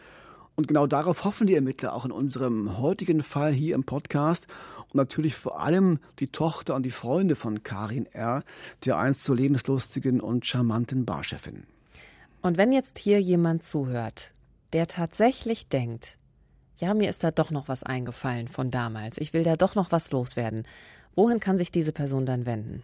Und 0.57 0.69
genau 0.69 0.87
darauf 0.87 1.25
hoffen 1.25 1.47
die 1.47 1.55
Ermittler 1.55 1.95
auch 1.95 2.05
in 2.05 2.13
unserem 2.13 2.77
heutigen 2.77 3.23
Fall 3.23 3.53
hier 3.55 3.75
im 3.75 3.85
Podcast. 3.85 4.47
Und 4.91 4.97
natürlich 4.97 5.35
vor 5.35 5.59
allem 5.59 6.01
die 6.19 6.29
Tochter 6.29 6.75
und 6.75 6.83
die 6.83 6.91
Freunde 6.91 7.35
von 7.35 7.63
Karin 7.63 8.05
R., 8.13 8.45
der 8.85 8.99
einst 8.99 9.25
so 9.25 9.33
lebenslustigen 9.33 10.21
und 10.21 10.45
charmanten 10.45 11.07
Barchefin. 11.07 11.63
Und 12.43 12.57
wenn 12.57 12.73
jetzt 12.73 12.99
hier 12.99 13.21
jemand 13.21 13.63
zuhört, 13.63 14.33
der 14.73 14.87
tatsächlich 14.87 15.69
denkt, 15.69 16.17
ja, 16.79 16.95
mir 16.95 17.11
ist 17.11 17.23
da 17.23 17.31
doch 17.31 17.51
noch 17.51 17.69
was 17.69 17.83
eingefallen 17.83 18.49
von 18.49 18.71
damals, 18.71 19.19
ich 19.19 19.35
will 19.35 19.43
da 19.43 19.57
doch 19.57 19.75
noch 19.75 19.93
was 19.93 20.11
loswerden, 20.11 20.67
wohin 21.15 21.41
kann 21.41 21.59
sich 21.59 21.71
diese 21.71 21.93
Person 21.93 22.25
dann 22.25 22.47
wenden? 22.47 22.83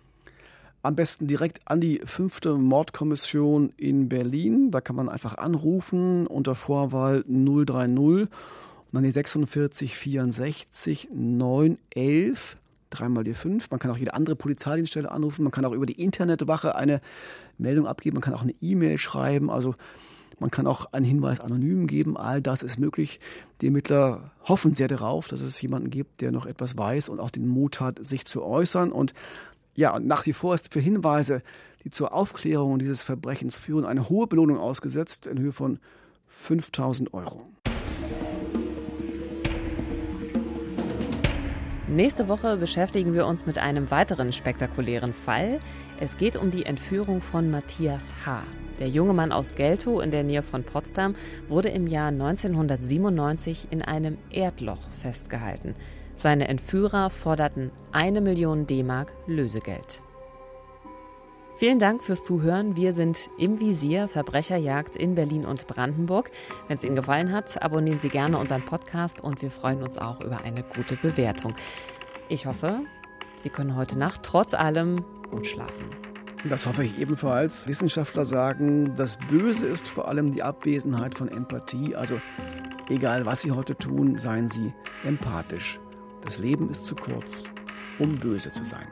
Am 0.82 0.94
besten 0.94 1.26
direkt 1.26 1.60
an 1.64 1.80
die 1.80 2.00
fünfte 2.04 2.54
Mordkommission 2.54 3.72
in 3.76 4.08
Berlin. 4.08 4.70
Da 4.70 4.80
kann 4.80 4.94
man 4.94 5.08
einfach 5.08 5.36
anrufen 5.36 6.26
unter 6.26 6.54
Vorwahl 6.54 7.24
030 7.26 7.96
und 7.96 8.28
dann 8.92 9.02
die 9.02 9.10
46 9.10 9.96
64 9.96 11.08
911 11.12 12.56
dreimal 12.98 13.24
die 13.24 13.34
fünf. 13.34 13.70
Man 13.70 13.80
kann 13.80 13.90
auch 13.90 13.96
jede 13.96 14.14
andere 14.14 14.36
Polizeidienststelle 14.36 15.10
anrufen. 15.10 15.42
Man 15.42 15.52
kann 15.52 15.64
auch 15.64 15.72
über 15.72 15.86
die 15.86 16.00
Internetwache 16.00 16.74
eine 16.74 17.00
Meldung 17.58 17.86
abgeben. 17.86 18.14
Man 18.14 18.22
kann 18.22 18.34
auch 18.34 18.42
eine 18.42 18.54
E-Mail 18.60 18.98
schreiben. 18.98 19.50
Also 19.50 19.74
man 20.38 20.50
kann 20.50 20.66
auch 20.66 20.92
einen 20.92 21.06
Hinweis 21.06 21.40
anonym 21.40 21.86
geben. 21.86 22.16
All 22.16 22.42
das 22.42 22.62
ist 22.62 22.78
möglich. 22.78 23.20
Die 23.60 23.66
Ermittler 23.66 24.32
hoffen 24.44 24.74
sehr 24.74 24.88
darauf, 24.88 25.28
dass 25.28 25.40
es 25.40 25.60
jemanden 25.60 25.90
gibt, 25.90 26.20
der 26.20 26.30
noch 26.32 26.46
etwas 26.46 26.76
weiß 26.76 27.08
und 27.08 27.20
auch 27.20 27.30
den 27.30 27.46
Mut 27.46 27.80
hat, 27.80 28.04
sich 28.04 28.26
zu 28.26 28.42
äußern. 28.42 28.92
Und 28.92 29.14
ja, 29.74 29.98
nach 29.98 30.26
wie 30.26 30.32
vor 30.32 30.54
ist 30.54 30.72
für 30.72 30.80
Hinweise, 30.80 31.42
die 31.84 31.90
zur 31.90 32.12
Aufklärung 32.12 32.78
dieses 32.78 33.02
Verbrechens 33.02 33.56
führen, 33.56 33.84
eine 33.84 34.08
hohe 34.08 34.26
Belohnung 34.26 34.58
ausgesetzt 34.58 35.26
in 35.26 35.38
Höhe 35.38 35.52
von 35.52 35.78
5000 36.28 37.14
Euro. 37.14 37.38
Nächste 41.88 42.26
Woche 42.26 42.56
beschäftigen 42.56 43.14
wir 43.14 43.26
uns 43.26 43.46
mit 43.46 43.58
einem 43.58 43.92
weiteren 43.92 44.32
spektakulären 44.32 45.14
Fall. 45.14 45.60
Es 46.00 46.18
geht 46.18 46.36
um 46.36 46.50
die 46.50 46.66
Entführung 46.66 47.22
von 47.22 47.48
Matthias 47.48 48.12
H. 48.26 48.42
Der 48.80 48.88
junge 48.88 49.12
Mann 49.12 49.30
aus 49.30 49.54
Geltow 49.54 50.02
in 50.02 50.10
der 50.10 50.24
Nähe 50.24 50.42
von 50.42 50.64
Potsdam 50.64 51.14
wurde 51.46 51.68
im 51.68 51.86
Jahr 51.86 52.08
1997 52.08 53.68
in 53.70 53.82
einem 53.82 54.18
Erdloch 54.30 54.82
festgehalten. 55.00 55.76
Seine 56.16 56.48
Entführer 56.48 57.08
forderten 57.08 57.70
eine 57.92 58.20
Million 58.20 58.66
D-Mark 58.66 59.12
Lösegeld. 59.28 60.02
Vielen 61.58 61.78
Dank 61.78 62.02
fürs 62.04 62.22
Zuhören. 62.22 62.76
Wir 62.76 62.92
sind 62.92 63.30
im 63.38 63.58
Visier 63.60 64.08
Verbrecherjagd 64.08 64.94
in 64.94 65.14
Berlin 65.14 65.46
und 65.46 65.66
Brandenburg. 65.66 66.30
Wenn 66.68 66.76
es 66.76 66.84
Ihnen 66.84 66.96
gefallen 66.96 67.32
hat, 67.32 67.62
abonnieren 67.62 67.98
Sie 67.98 68.10
gerne 68.10 68.36
unseren 68.36 68.62
Podcast 68.62 69.22
und 69.22 69.40
wir 69.40 69.50
freuen 69.50 69.82
uns 69.82 69.96
auch 69.96 70.20
über 70.20 70.42
eine 70.42 70.62
gute 70.62 70.96
Bewertung. 70.96 71.54
Ich 72.28 72.44
hoffe, 72.44 72.80
Sie 73.38 73.48
können 73.48 73.74
heute 73.74 73.98
Nacht 73.98 74.22
trotz 74.22 74.52
allem 74.52 75.02
gut 75.30 75.46
schlafen. 75.46 75.86
Das 76.46 76.66
hoffe 76.66 76.84
ich 76.84 76.98
ebenfalls. 76.98 77.66
Wissenschaftler 77.66 78.26
sagen, 78.26 78.94
das 78.94 79.16
Böse 79.16 79.66
ist 79.66 79.88
vor 79.88 80.08
allem 80.08 80.32
die 80.32 80.42
Abwesenheit 80.42 81.14
von 81.14 81.28
Empathie. 81.28 81.96
Also 81.96 82.20
egal, 82.90 83.24
was 83.24 83.40
Sie 83.40 83.52
heute 83.52 83.74
tun, 83.74 84.18
seien 84.18 84.48
Sie 84.48 84.74
empathisch. 85.04 85.78
Das 86.20 86.38
Leben 86.38 86.68
ist 86.68 86.84
zu 86.84 86.94
kurz, 86.94 87.44
um 87.98 88.20
böse 88.20 88.52
zu 88.52 88.66
sein. 88.66 88.88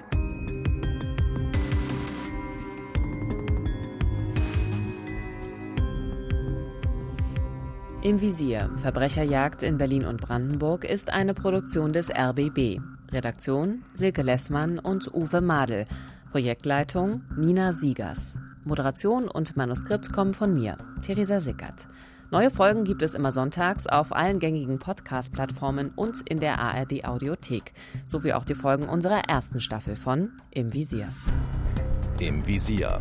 Im 8.04 8.20
Visier 8.20 8.68
Verbrecherjagd 8.82 9.62
in 9.62 9.78
Berlin 9.78 10.04
und 10.04 10.20
Brandenburg 10.20 10.84
ist 10.84 11.10
eine 11.10 11.32
Produktion 11.32 11.94
des 11.94 12.10
RBB. 12.10 12.78
Redaktion 13.10 13.82
Silke 13.94 14.20
Lessmann 14.20 14.78
und 14.78 15.08
Uwe 15.14 15.40
Madel. 15.40 15.86
Projektleitung 16.30 17.22
Nina 17.34 17.72
Siegers. 17.72 18.38
Moderation 18.62 19.26
und 19.26 19.56
Manuskript 19.56 20.12
kommen 20.12 20.34
von 20.34 20.52
mir, 20.52 20.76
Theresa 21.00 21.40
Sickert. 21.40 21.88
Neue 22.30 22.50
Folgen 22.50 22.84
gibt 22.84 23.02
es 23.02 23.14
immer 23.14 23.32
sonntags 23.32 23.86
auf 23.86 24.14
allen 24.14 24.38
gängigen 24.38 24.78
Podcast-Plattformen 24.78 25.90
und 25.96 26.28
in 26.28 26.40
der 26.40 26.58
ARD 26.58 27.06
Audiothek, 27.06 27.72
sowie 28.04 28.34
auch 28.34 28.44
die 28.44 28.54
Folgen 28.54 28.86
unserer 28.86 29.30
ersten 29.30 29.62
Staffel 29.62 29.96
von 29.96 30.30
Im 30.50 30.74
Visier. 30.74 31.08
Im 32.20 32.46
Visier. 32.46 33.00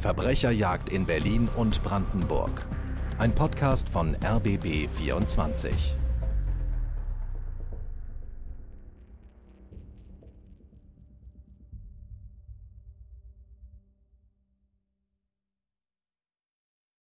Verbrecherjagd 0.00 0.88
in 0.88 1.04
Berlin 1.04 1.50
und 1.54 1.82
Brandenburg. 1.82 2.66
Ein 3.18 3.34
Podcast 3.34 3.88
von 3.88 4.14
RBB 4.24 4.88
24. 4.96 5.97